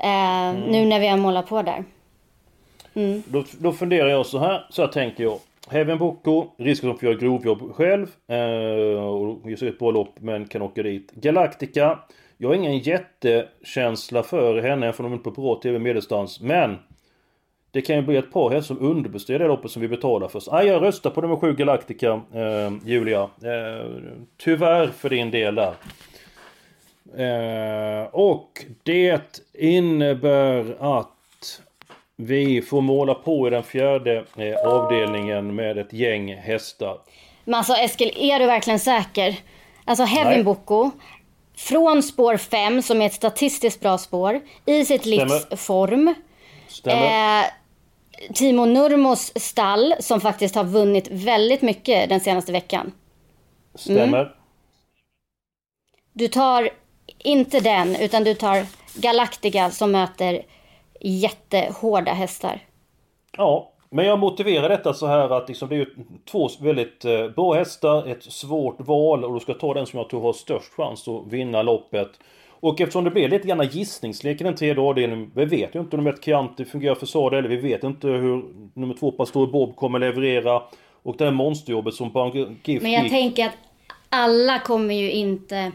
Eh, 0.00 0.48
mm. 0.48 0.60
Nu 0.60 0.84
när 0.84 1.00
vi 1.00 1.06
har 1.06 1.16
målat 1.16 1.48
på 1.48 1.62
där. 1.62 1.84
Mm. 2.94 3.22
Då, 3.26 3.44
då 3.58 3.72
funderar 3.72 4.08
jag 4.08 4.26
så 4.26 4.38
här, 4.38 4.66
så 4.70 4.82
här 4.82 4.88
tänker 4.88 5.24
jag. 5.24 5.38
Heaven 5.68 5.98
Boko, 5.98 6.46
risken 6.56 6.90
att 6.90 7.00
få 7.00 7.06
göra 7.06 7.14
grovjobb 7.14 7.74
själv. 7.74 8.06
Eh, 8.28 9.04
och 9.04 9.50
ge 9.50 9.68
ett 9.68 9.78
bra 9.78 9.90
lopp 9.90 10.14
men 10.20 10.48
kan 10.48 10.62
åka 10.62 10.82
dit. 10.82 11.12
Galactica. 11.12 11.98
Jag 12.36 12.48
har 12.48 12.54
ingen 12.54 12.78
jättekänsla 12.78 14.22
för 14.22 14.62
henne 14.62 14.92
för 14.92 15.02
hon 15.02 15.12
är 15.12 15.16
inte 15.16 15.30
på 15.30 15.42
bra 15.42 15.60
TV 15.62 15.78
medelstans. 15.78 16.40
Men 16.40 16.78
det 17.70 17.82
kan 17.82 17.96
ju 17.96 18.02
bli 18.02 18.16
ett 18.16 18.32
par 18.32 18.50
hästar 18.50 18.74
som 18.74 18.86
underbestrider 18.86 19.38
det 19.38 19.48
loppet 19.48 19.70
som 19.70 19.82
vi 19.82 19.88
betalar 19.88 20.28
för. 20.28 20.42
Ah, 20.50 20.62
jag 20.62 20.82
röstar 20.82 21.10
på 21.10 21.20
nummer 21.20 21.36
7 21.36 21.54
Galactica, 21.54 22.20
eh, 22.34 22.72
Julia. 22.84 23.22
Eh, 23.22 23.86
tyvärr 24.36 24.86
för 24.86 25.08
din 25.08 25.30
del 25.30 25.54
där. 25.54 25.74
Eh, 27.18 28.02
och 28.12 28.64
det 28.82 29.44
innebär 29.52 30.76
att 30.98 31.60
vi 32.16 32.62
får 32.62 32.80
måla 32.80 33.14
på 33.14 33.46
i 33.46 33.50
den 33.50 33.62
fjärde 33.62 34.24
eh, 34.36 34.56
avdelningen 34.66 35.54
med 35.54 35.78
ett 35.78 35.92
gäng 35.92 36.34
hästar. 36.34 36.98
Men 37.44 37.54
alltså 37.54 37.74
Eskil, 37.74 38.12
är 38.16 38.38
du 38.38 38.46
verkligen 38.46 38.80
säker? 38.80 39.36
Alltså 39.84 40.04
Heaven 40.04 40.44
Boko, 40.44 40.90
från 41.56 42.02
spår 42.02 42.36
5 42.36 42.82
som 42.82 43.02
är 43.02 43.06
ett 43.06 43.12
statistiskt 43.12 43.80
bra 43.80 43.98
spår 43.98 44.40
i 44.66 44.84
sitt 44.84 45.06
livs 45.06 45.46
form. 45.56 46.14
Stämmer. 46.68 47.40
Eh, 47.40 47.46
Timo 48.34 48.64
Nurmos 48.64 49.32
stall 49.36 49.94
som 50.00 50.20
faktiskt 50.20 50.54
har 50.54 50.64
vunnit 50.64 51.08
väldigt 51.10 51.62
mycket 51.62 52.08
den 52.08 52.20
senaste 52.20 52.52
veckan. 52.52 52.92
Stämmer. 53.74 54.34
Du 56.12 56.28
tar 56.28 56.70
inte 57.24 57.60
den 57.60 57.96
utan 57.96 58.24
du 58.24 58.34
tar 58.34 58.66
Galactica 58.94 59.70
som 59.70 59.92
möter 59.92 60.42
jättehårda 61.00 62.12
hästar. 62.12 62.60
Ja, 63.36 63.72
men 63.90 64.06
jag 64.06 64.18
motiverar 64.18 64.68
detta 64.68 64.94
så 64.94 65.06
här 65.06 65.30
att 65.30 65.48
liksom 65.48 65.68
det 65.68 65.74
är 65.74 65.78
ju 65.78 65.86
två 66.30 66.48
väldigt 66.60 67.04
eh, 67.04 67.28
bra 67.28 67.54
hästar, 67.54 68.06
ett 68.06 68.22
svårt 68.22 68.76
val 68.78 69.24
och 69.24 69.34
du 69.34 69.40
ska 69.40 69.54
ta 69.54 69.74
den 69.74 69.86
som 69.86 69.98
jag 69.98 70.10
tror 70.10 70.20
har 70.20 70.32
störst 70.32 70.72
chans 70.72 71.08
att 71.08 71.32
vinna 71.32 71.62
loppet. 71.62 72.08
Och 72.60 72.80
eftersom 72.80 73.04
det 73.04 73.10
blir 73.10 73.28
lite 73.28 73.48
grann 73.48 73.66
gissningslek 73.66 74.40
i 74.40 74.44
den 74.44 74.54
tredje 74.54 74.82
avdelningen. 74.82 75.30
Vi 75.34 75.44
vet 75.44 75.74
ju 75.74 75.80
inte 75.80 75.96
om 75.96 76.06
ett 76.06 76.24
Chianti 76.24 76.64
fungerar 76.64 76.94
för 76.94 77.06
Sade 77.06 77.38
eller 77.38 77.48
vi 77.48 77.56
vet 77.56 77.84
inte 77.84 78.08
hur 78.08 78.44
nummer 78.74 78.94
två 78.94 79.10
Pastor 79.12 79.46
Bob 79.46 79.76
kommer 79.76 79.98
leverera. 79.98 80.62
Och 81.02 81.16
det 81.16 81.24
här 81.24 81.32
monsterjobbet 81.32 81.94
som 81.94 82.12
Bank 82.12 82.34
Gift 82.64 82.82
Men 82.82 82.92
jag 82.92 83.02
gick. 83.02 83.12
tänker 83.12 83.46
att 83.46 83.56
alla 84.08 84.58
kommer 84.58 84.94
ju 84.94 85.10
inte... 85.10 85.72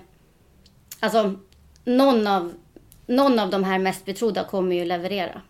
Alltså, 0.99 1.33
någon 1.83 2.27
av, 2.27 2.53
någon 3.05 3.39
av 3.39 3.49
de 3.49 3.63
här 3.63 3.79
mest 3.79 4.05
betrodda 4.05 4.43
kommer 4.43 4.75
ju 4.75 4.85
leverera. 4.85 5.41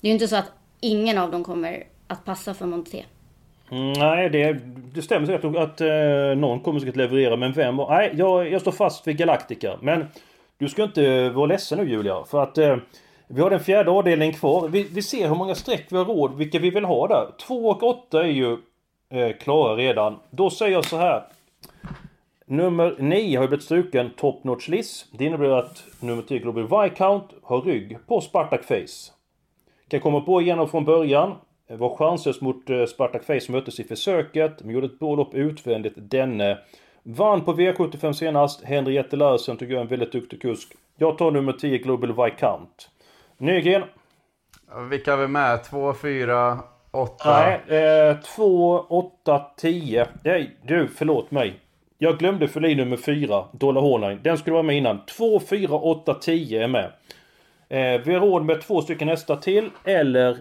Det 0.00 0.06
är 0.06 0.08
ju 0.08 0.12
inte 0.12 0.28
så 0.28 0.36
att 0.36 0.52
ingen 0.80 1.18
av 1.18 1.30
dem 1.30 1.44
kommer 1.44 1.84
att 2.06 2.24
passa 2.24 2.54
för 2.54 2.66
Monté. 2.66 3.04
Mm, 3.70 3.92
nej, 3.92 4.30
det, 4.30 4.52
det 4.94 5.02
stämmer 5.02 5.26
säkert 5.26 5.44
att, 5.44 5.56
att 5.56 5.80
eh, 5.80 6.36
någon 6.36 6.60
kommer 6.60 6.80
säkert 6.80 6.96
leverera, 6.96 7.36
men 7.36 7.52
vem? 7.52 7.76
Nej, 7.76 8.12
jag, 8.14 8.52
jag 8.52 8.60
står 8.60 8.72
fast 8.72 9.06
vid 9.06 9.16
Galactica. 9.16 9.78
Men 9.80 10.06
du 10.58 10.68
ska 10.68 10.82
inte 10.82 11.28
vara 11.30 11.46
ledsen 11.46 11.78
nu 11.78 11.90
Julia, 11.90 12.24
för 12.24 12.42
att 12.42 12.58
eh, 12.58 12.76
vi 13.26 13.40
har 13.40 13.50
den 13.50 13.60
fjärde 13.60 13.90
avdelningen 13.90 14.34
kvar. 14.34 14.68
Vi, 14.68 14.82
vi 14.82 15.02
ser 15.02 15.28
hur 15.28 15.34
många 15.34 15.54
streck 15.54 15.86
vi 15.88 15.96
har 15.96 16.04
råd, 16.04 16.36
vilka 16.36 16.58
vi 16.58 16.70
vill 16.70 16.84
ha 16.84 17.08
där. 17.08 17.26
2 17.46 17.68
och 17.68 17.82
8 17.82 18.22
är 18.22 18.28
ju 18.28 18.52
eh, 19.10 19.36
klara 19.40 19.76
redan. 19.76 20.18
Då 20.30 20.50
säger 20.50 20.72
jag 20.72 20.84
så 20.84 20.96
här. 20.96 21.24
Nummer 22.46 22.96
9 22.98 23.36
har 23.36 23.44
ju 23.44 23.48
blivit 23.48 23.64
struken, 23.64 24.10
Top 24.16 24.44
Notch 24.44 24.68
Liss. 24.68 25.06
Det 25.12 25.24
innebär 25.24 25.48
att 25.48 25.84
nummer 26.00 26.22
10 26.22 26.38
Global 26.38 26.62
Viscount 26.62 27.26
har 27.42 27.60
rygg 27.60 27.98
på 28.06 28.20
Spartak 28.20 28.64
Face. 28.64 29.12
Kan 29.88 30.00
komma 30.00 30.20
på 30.20 30.40
igenom 30.40 30.68
från 30.68 30.84
början. 30.84 31.34
Var 31.68 31.96
chanslös 31.96 32.40
mot 32.40 32.70
eh, 32.70 32.84
Spartak 32.84 33.24
Face 33.24 33.40
som 33.40 33.54
möttes 33.54 33.80
i 33.80 33.84
försöket. 33.84 34.62
Men 34.62 34.74
gjorde 34.74 34.86
ett 34.86 34.98
bra 34.98 35.14
lopp 35.14 35.34
utvändigt 35.34 35.94
denne. 35.96 36.58
Vann 37.02 37.44
på 37.44 37.54
V75 37.54 38.12
senast. 38.12 38.64
Henriette 38.64 39.16
Larsen 39.16 39.56
tycker 39.56 39.72
jag 39.72 39.78
är 39.78 39.84
en 39.84 39.90
väldigt 39.90 40.12
duktig 40.12 40.42
kusk. 40.42 40.72
Jag 40.96 41.18
tar 41.18 41.30
nummer 41.30 41.52
10 41.52 41.78
Global 41.78 42.24
Viscount. 42.24 42.88
Nygren? 43.38 43.82
Vilka 44.90 45.12
är 45.12 45.16
vi 45.16 45.28
med? 45.28 45.64
2, 45.64 45.94
4, 45.94 46.58
8? 46.90 47.14
Nej, 47.68 47.78
eh, 47.78 48.16
2, 48.16 48.78
8, 48.88 49.44
10. 49.56 50.06
Nej, 50.22 50.56
du, 50.62 50.88
förlåt 50.88 51.30
mig. 51.30 51.60
Jag 51.98 52.18
glömde 52.18 52.48
fylla 52.48 52.68
i 52.68 52.74
nummer 52.74 52.96
4, 52.96 53.44
Dollar 53.52 53.80
Hornine. 53.80 54.20
Den 54.22 54.38
skulle 54.38 54.54
vara 54.54 54.62
med 54.62 54.76
innan. 54.76 55.06
2, 55.06 55.40
4, 55.40 55.74
8, 55.74 56.14
10 56.14 56.64
är 56.64 56.68
med. 56.68 56.92
Eh, 57.68 58.00
vi 58.04 58.14
har 58.14 58.20
råd 58.20 58.44
med 58.44 58.60
två 58.60 58.82
stycken 58.82 59.08
hästar 59.08 59.36
till, 59.36 59.70
eller... 59.84 60.38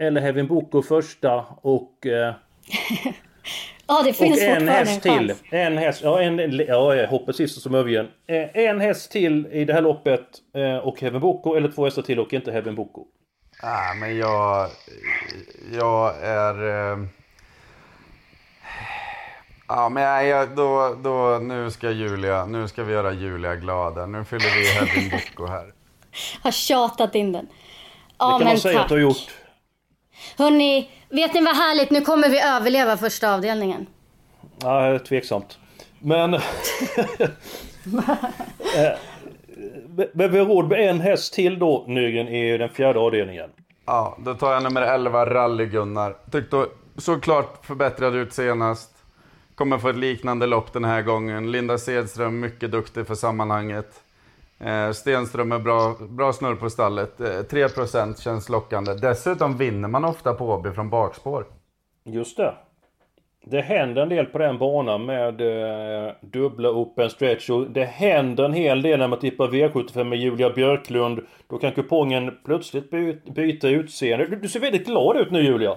Eller 0.00 0.20
Heaven 0.20 0.46
Boko 0.46 0.82
första 0.82 1.44
och... 1.62 2.06
Eh, 2.06 2.34
Ja, 3.90 4.02
det 4.04 4.10
och 4.10 4.16
finns 4.16 4.42
en 4.42 4.60
fortfarande 4.60 4.72
häst 4.72 5.06
en 5.06 5.18
till. 5.18 5.34
En 5.50 5.78
häst, 5.78 6.00
ja, 6.04 6.22
en, 6.22 6.56
ja 6.68 6.94
jag 6.94 7.08
hoppas 7.08 7.36
sist 7.36 7.60
som 7.60 7.74
övergen. 7.74 8.08
Eh, 8.26 8.56
en 8.56 8.80
häst 8.80 9.12
till 9.12 9.46
i 9.46 9.64
det 9.64 9.72
här 9.72 9.82
loppet 9.82 10.26
eh, 10.54 10.76
och 10.76 11.00
Heaven 11.00 11.20
Boko, 11.20 11.54
eller 11.54 11.68
två 11.68 11.84
hästar 11.84 12.02
till 12.02 12.20
och 12.20 12.32
inte 12.32 12.52
Heaven 12.52 12.74
Boko. 12.74 13.04
Ah, 13.62 13.94
men 13.94 14.16
jag... 14.16 14.68
Jag 15.72 16.22
är... 16.22 17.17
Ja, 19.68 19.88
men 19.88 20.02
jag, 20.02 20.26
jag, 20.26 20.48
då, 20.56 20.96
då, 21.02 21.38
nu 21.42 21.70
ska 21.70 21.90
Julia, 21.90 22.46
nu 22.46 22.68
ska 22.68 22.84
vi 22.84 22.92
göra 22.92 23.12
Julia 23.12 23.56
glad. 23.56 24.08
Nu 24.08 24.24
fyller 24.24 24.54
vi 24.58 24.66
Heaven 24.68 25.10
Boko 25.10 25.46
här. 25.46 25.72
Har 26.42 26.50
tjatat 26.50 27.14
in 27.14 27.32
den. 27.32 27.44
Det 27.44 27.50
Ja, 28.18 28.28
kan 28.30 28.38
men 28.38 28.46
man 28.48 28.58
säga 28.58 28.74
tack. 28.74 28.82
att 28.82 28.88
du 28.88 28.94
har 28.94 29.00
gjort. 29.02 29.30
Hörni, 30.38 30.90
vet 31.08 31.34
ni 31.34 31.40
vad 31.44 31.56
härligt? 31.56 31.90
Nu 31.90 32.00
kommer 32.00 32.28
vi 32.28 32.40
överleva 32.40 32.96
första 32.96 33.34
avdelningen. 33.34 33.86
Ja, 34.62 34.98
tveksamt. 34.98 35.58
Men... 35.98 36.34
Eh, 38.76 38.92
Men 40.12 40.30
vi 40.32 40.38
har 40.38 40.46
råd 40.46 40.68
med 40.68 40.80
en 40.90 41.00
häst 41.00 41.32
till 41.34 41.58
då, 41.58 41.84
Nygren, 41.86 42.28
i 42.28 42.58
den 42.58 42.68
fjärde 42.68 42.98
avdelningen. 43.00 43.50
Ja, 43.86 44.16
då 44.20 44.34
tar 44.34 44.52
jag 44.52 44.62
nummer 44.62 44.82
11, 44.82 45.26
Rally-Gunnar. 45.26 46.14
Tyckte 46.32 46.66
såklart 46.96 47.66
förbättrad 47.66 48.14
ut 48.14 48.32
senast. 48.32 48.90
Kommer 49.58 49.78
få 49.78 49.88
ett 49.88 49.96
liknande 49.96 50.46
lopp 50.46 50.72
den 50.72 50.84
här 50.84 51.02
gången. 51.02 51.50
Linda 51.50 51.78
Sedström, 51.78 52.40
mycket 52.40 52.70
duktig 52.70 53.06
för 53.06 53.14
sammanhanget. 53.14 54.02
Eh, 54.58 54.90
Stenström 54.90 55.52
är 55.52 55.58
bra, 55.58 55.96
bra 56.08 56.32
snurr 56.32 56.54
på 56.54 56.70
stallet. 56.70 57.20
Eh, 57.20 57.26
3% 57.26 58.20
känns 58.20 58.48
lockande. 58.48 58.94
Dessutom 58.94 59.56
vinner 59.56 59.88
man 59.88 60.04
ofta 60.04 60.34
på 60.34 60.48
Åby 60.48 60.70
från 60.70 60.90
bakspår. 60.90 61.46
Just 62.04 62.36
det. 62.36 62.54
Det 63.44 63.60
händer 63.60 64.02
en 64.02 64.08
del 64.08 64.26
på 64.26 64.38
den 64.38 64.58
banan 64.58 65.06
med 65.06 65.40
eh, 65.40 66.12
dubbla 66.20 66.70
open 66.70 67.10
stretch 67.10 67.50
och 67.50 67.70
det 67.70 67.84
händer 67.84 68.44
en 68.44 68.52
hel 68.52 68.82
del 68.82 68.98
när 68.98 69.08
man 69.08 69.18
tippar 69.18 69.48
V75 69.48 70.04
med 70.04 70.18
Julia 70.18 70.50
Björklund. 70.50 71.20
Då 71.48 71.58
kan 71.58 71.72
kupongen 71.72 72.38
plötsligt 72.44 72.90
by 72.90 73.20
byta 73.34 73.68
utseende. 73.68 74.26
Du, 74.26 74.36
du 74.36 74.48
ser 74.48 74.60
väldigt 74.60 74.86
glad 74.86 75.16
ut 75.16 75.30
nu 75.30 75.42
Julia. 75.42 75.76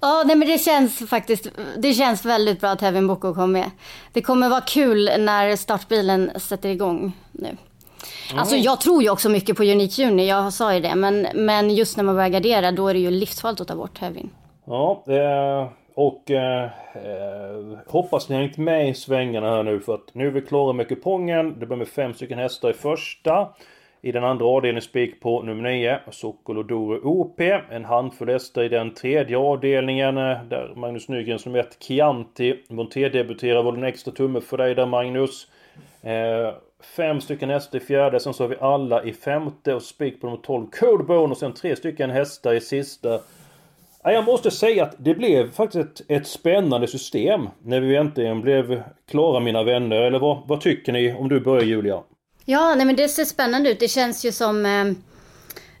Ja, 0.00 0.22
nej, 0.26 0.36
men 0.36 0.48
det 0.48 0.58
känns 0.58 1.08
faktiskt 1.10 1.48
det 1.76 1.94
känns 1.94 2.24
väldigt 2.24 2.60
bra 2.60 2.70
att 2.70 2.80
Heaven 2.80 3.06
Boko 3.06 3.34
kom 3.34 3.52
med. 3.52 3.70
Det 4.12 4.22
kommer 4.22 4.48
vara 4.48 4.60
kul 4.60 5.10
när 5.18 5.56
startbilen 5.56 6.30
sätter 6.36 6.68
igång 6.68 7.12
nu. 7.32 7.56
Alltså 8.36 8.56
jag 8.56 8.80
tror 8.80 9.02
ju 9.02 9.10
också 9.10 9.28
mycket 9.28 9.56
på 9.56 9.62
Unique 9.62 10.02
Juni, 10.02 10.28
jag 10.28 10.52
sa 10.52 10.74
ju 10.74 10.80
det. 10.80 10.94
Men, 10.94 11.26
men 11.34 11.70
just 11.70 11.96
när 11.96 12.04
man 12.04 12.14
börjar 12.14 12.28
gardera 12.28 12.72
då 12.72 12.88
är 12.88 12.94
det 12.94 13.00
ju 13.00 13.10
livsfarligt 13.10 13.60
att 13.60 13.68
ta 13.68 13.76
bort 13.76 13.98
Heavin. 13.98 14.30
Ja, 14.64 15.04
eh, 15.06 15.70
och 15.94 16.30
eh, 16.30 16.70
hoppas 17.86 18.28
ni 18.28 18.34
har 18.34 18.42
hängt 18.42 18.56
med 18.56 18.88
i 18.88 18.94
svängarna 18.94 19.50
här 19.50 19.62
nu 19.62 19.80
för 19.80 19.94
att 19.94 20.14
nu 20.14 20.26
är 20.26 20.30
vi 20.30 20.40
klara 20.40 20.72
med 20.72 20.88
kupongen. 20.88 21.60
Det 21.60 21.66
börjar 21.66 21.78
med 21.78 21.88
fem 21.88 22.14
stycken 22.14 22.38
hästar 22.38 22.70
i 22.70 22.72
första. 22.72 23.48
I 24.00 24.12
den 24.12 24.24
andra 24.24 24.46
avdelningen 24.46 24.82
spik 24.82 25.20
på 25.20 25.42
nummer 25.42 25.70
9, 25.70 25.98
Sokolodoro 26.10 27.00
OP. 27.02 27.40
En 27.70 27.84
handfull 27.84 28.28
hästar 28.28 28.62
i 28.62 28.68
den 28.68 28.94
tredje 28.94 29.38
avdelningen 29.38 30.18
eh, 30.18 30.44
där 30.44 30.72
Magnus 30.76 31.08
Nygren 31.08 31.38
som 31.38 31.54
ett 31.54 31.76
Chianti. 31.80 32.56
Monté 32.68 33.08
debuterar 33.08 33.62
var 33.62 33.72
det 33.72 33.78
en 33.78 33.84
extra 33.84 34.12
tumme 34.12 34.40
för 34.40 34.56
dig 34.56 34.74
där 34.74 34.86
Magnus. 34.86 35.46
Eh, 36.02 36.54
fem 36.96 37.20
stycken 37.20 37.50
hästar 37.50 37.78
i 37.78 37.80
fjärde, 37.80 38.20
sen 38.20 38.34
så 38.34 38.44
har 38.44 38.48
vi 38.48 38.56
alla 38.60 39.04
i 39.04 39.12
femte 39.12 39.74
och 39.74 39.82
spik 39.82 40.20
på 40.20 40.26
nummer 40.26 40.42
12 40.42 40.66
Codebone 40.66 41.32
och 41.32 41.38
sen 41.38 41.52
tre 41.52 41.76
stycken 41.76 42.10
hästar 42.10 42.54
i 42.54 42.60
sista. 42.60 43.20
Jag 44.02 44.24
måste 44.24 44.50
säga 44.50 44.84
att 44.84 44.94
det 44.98 45.14
blev 45.14 45.50
faktiskt 45.50 46.00
ett, 46.00 46.10
ett 46.10 46.26
spännande 46.26 46.86
system 46.86 47.48
när 47.62 47.80
vi 47.80 47.96
äntligen 47.96 48.40
blev 48.40 48.82
klara 49.10 49.40
mina 49.40 49.62
vänner. 49.62 49.96
Eller 49.96 50.18
vad, 50.18 50.38
vad 50.46 50.60
tycker 50.60 50.92
ni 50.92 51.14
om 51.14 51.28
du 51.28 51.40
börjar 51.40 51.64
Julia? 51.64 52.02
Ja, 52.50 52.74
nej 52.74 52.86
men 52.86 52.96
det 52.96 53.08
ser 53.08 53.24
spännande 53.24 53.70
ut. 53.70 53.80
Det 53.80 53.88
känns 53.88 54.24
ju 54.24 54.32
som 54.32 54.66
eh, 54.66 54.84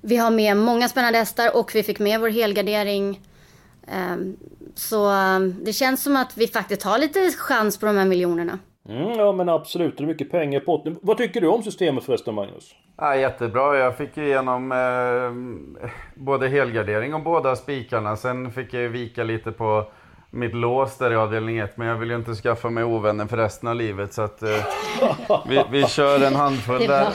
vi 0.00 0.16
har 0.16 0.30
med 0.30 0.56
många 0.56 0.88
spännande 0.88 1.18
hästar 1.18 1.56
och 1.56 1.70
vi 1.74 1.82
fick 1.82 1.98
med 1.98 2.20
vår 2.20 2.28
helgardering. 2.28 3.20
Eh, 3.86 4.16
så 4.74 5.10
eh, 5.10 5.40
det 5.40 5.72
känns 5.72 6.02
som 6.02 6.16
att 6.16 6.36
vi 6.36 6.46
faktiskt 6.46 6.82
har 6.82 6.98
lite 6.98 7.30
chans 7.38 7.80
på 7.80 7.86
de 7.86 7.96
här 7.96 8.04
miljonerna. 8.04 8.58
Mm, 8.88 9.18
ja 9.18 9.32
men 9.32 9.48
absolut, 9.48 9.98
det 9.98 10.04
är 10.04 10.06
mycket 10.06 10.30
pengar 10.30 10.60
potten. 10.60 10.98
Vad 11.02 11.16
tycker 11.16 11.40
du 11.40 11.48
om 11.48 11.62
systemet 11.62 12.04
förresten 12.04 12.34
Magnus? 12.34 12.74
Ja, 12.96 13.16
jättebra. 13.16 13.78
Jag 13.78 13.96
fick 13.96 14.18
igenom 14.18 14.72
eh, 14.72 16.22
både 16.22 16.48
helgardering 16.48 17.14
och 17.14 17.22
båda 17.22 17.56
spikarna. 17.56 18.16
Sen 18.16 18.52
fick 18.52 18.74
jag 18.74 18.88
vika 18.88 19.24
lite 19.24 19.52
på 19.52 19.92
mitt 20.30 20.54
lås 20.54 20.98
där 20.98 21.10
i 21.10 21.16
avdelning 21.16 21.58
1. 21.58 21.76
Men 21.76 21.88
jag 21.88 21.96
vill 21.96 22.10
ju 22.10 22.16
inte 22.16 22.34
skaffa 22.34 22.70
mig 22.70 22.84
ovänner 22.84 23.26
för 23.26 23.36
resten 23.36 23.68
av 23.68 23.74
livet. 23.74 24.12
Så 24.12 24.22
att 24.22 24.42
eh, 24.42 24.64
vi, 25.48 25.64
vi 25.70 25.86
kör 25.86 26.26
en 26.26 26.34
handfull 26.34 26.86
där. 26.86 27.08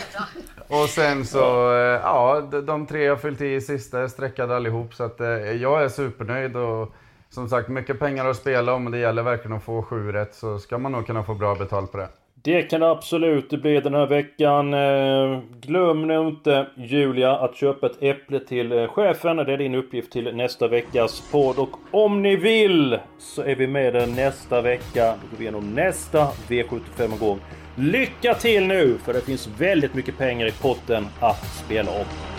Och 0.67 0.89
sen 0.89 1.25
så, 1.25 1.73
eh, 1.73 2.01
ja, 2.03 2.47
de, 2.51 2.61
de 2.65 2.85
tre 2.85 3.03
jag 3.03 3.21
fyllt 3.21 3.41
i 3.41 3.61
sista 3.61 3.99
är 3.99 4.07
streckade 4.07 4.55
allihop. 4.55 4.93
Så 4.93 5.03
att 5.03 5.21
eh, 5.21 5.27
jag 5.27 5.83
är 5.83 5.89
supernöjd. 5.89 6.55
Och 6.55 6.93
som 7.29 7.49
sagt, 7.49 7.69
mycket 7.69 7.99
pengar 7.99 8.25
att 8.25 8.37
spela 8.37 8.73
om. 8.73 8.85
Och 8.85 8.91
det 8.91 8.97
gäller 8.97 9.23
verkligen 9.23 9.57
att 9.57 9.63
få 9.63 9.83
sju 9.83 10.11
rätt. 10.11 10.35
Så 10.35 10.59
ska 10.59 10.77
man 10.77 10.91
nog 10.91 11.05
kunna 11.05 11.23
få 11.23 11.33
bra 11.33 11.55
betalt 11.55 11.91
på 11.91 11.97
det. 11.97 12.09
Det 12.45 12.63
kan 12.63 12.81
det 12.81 12.91
absolut 12.91 13.49
bli 13.49 13.79
den 13.79 13.93
här 13.93 14.07
veckan. 14.07 14.73
Eh, 14.73 15.39
glöm 15.61 16.07
nu 16.07 16.27
inte 16.27 16.67
Julia 16.75 17.31
att 17.31 17.55
köpa 17.55 17.85
ett 17.85 18.03
äpple 18.03 18.39
till 18.39 18.71
eh, 18.71 18.87
chefen. 18.87 19.37
Det 19.37 19.53
är 19.53 19.57
din 19.57 19.75
uppgift 19.75 20.11
till 20.11 20.35
nästa 20.35 20.67
veckas 20.67 21.31
podd. 21.31 21.59
Och 21.59 21.69
om 21.91 22.21
ni 22.21 22.35
vill 22.35 22.99
så 23.19 23.41
är 23.41 23.55
vi 23.55 23.67
med 23.67 23.95
er 23.95 24.07
nästa 24.07 24.61
vecka. 24.61 25.05
Då 25.05 25.27
går 25.31 25.37
vi 25.37 25.43
igenom 25.43 25.73
nästa 25.75 26.27
V75-omgång. 26.47 27.39
Lycka 27.75 28.33
till 28.33 28.67
nu! 28.67 28.97
För 28.97 29.13
det 29.13 29.21
finns 29.21 29.49
väldigt 29.59 29.93
mycket 29.93 30.17
pengar 30.17 30.47
i 30.47 30.51
potten 30.51 31.07
att 31.19 31.45
spela 31.65 31.91
om. 31.91 32.32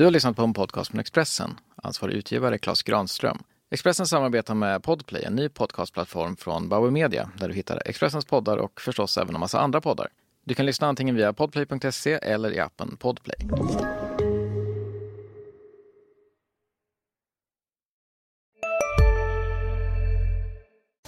Du 0.00 0.04
har 0.04 0.10
lyssnat 0.10 0.36
på 0.36 0.42
en 0.42 0.52
podcast 0.52 0.90
från 0.90 1.00
Expressen. 1.00 1.60
Ansvarig 1.82 2.14
utgivare 2.14 2.58
Klas 2.58 2.82
Granström. 2.82 3.42
Expressen 3.70 4.06
samarbetar 4.06 4.54
med 4.54 4.82
Podplay, 4.82 5.24
en 5.24 5.36
ny 5.36 5.48
podcastplattform 5.48 6.36
från 6.36 6.68
Bauer 6.68 6.90
Media 6.90 7.30
där 7.36 7.48
du 7.48 7.54
hittar 7.54 7.82
Expressens 7.86 8.24
poddar 8.24 8.56
och 8.56 8.80
förstås 8.80 9.18
även 9.18 9.34
en 9.34 9.40
massa 9.40 9.60
andra 9.60 9.80
poddar. 9.80 10.08
Du 10.44 10.54
kan 10.54 10.66
lyssna 10.66 10.88
antingen 10.88 11.16
via 11.16 11.32
podplay.se 11.32 12.12
eller 12.12 12.52
i 12.52 12.60
appen 12.60 12.96
Podplay. 12.96 13.36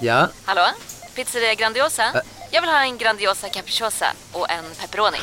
Ja, 0.01 0.29
Hallå? 0.45 0.63
Pizzeria 1.17 1.55
Grandiosa? 1.55 2.03
Jag 2.51 2.61
vill 2.61 2.71
ha 2.71 2.85
en 2.85 2.99
Grandiosa 2.99 3.49
capriciosa 3.49 4.07
och 4.33 4.51
en 4.51 4.65
pepperoni. 4.81 5.17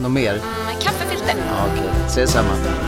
något 0.00 0.10
mer? 0.12 0.34
Med 0.66 0.82
kaffefilter. 0.82 1.34
Ja, 1.48 1.66
Okej, 1.72 1.90
ses 2.06 2.32
samma. 2.32 2.87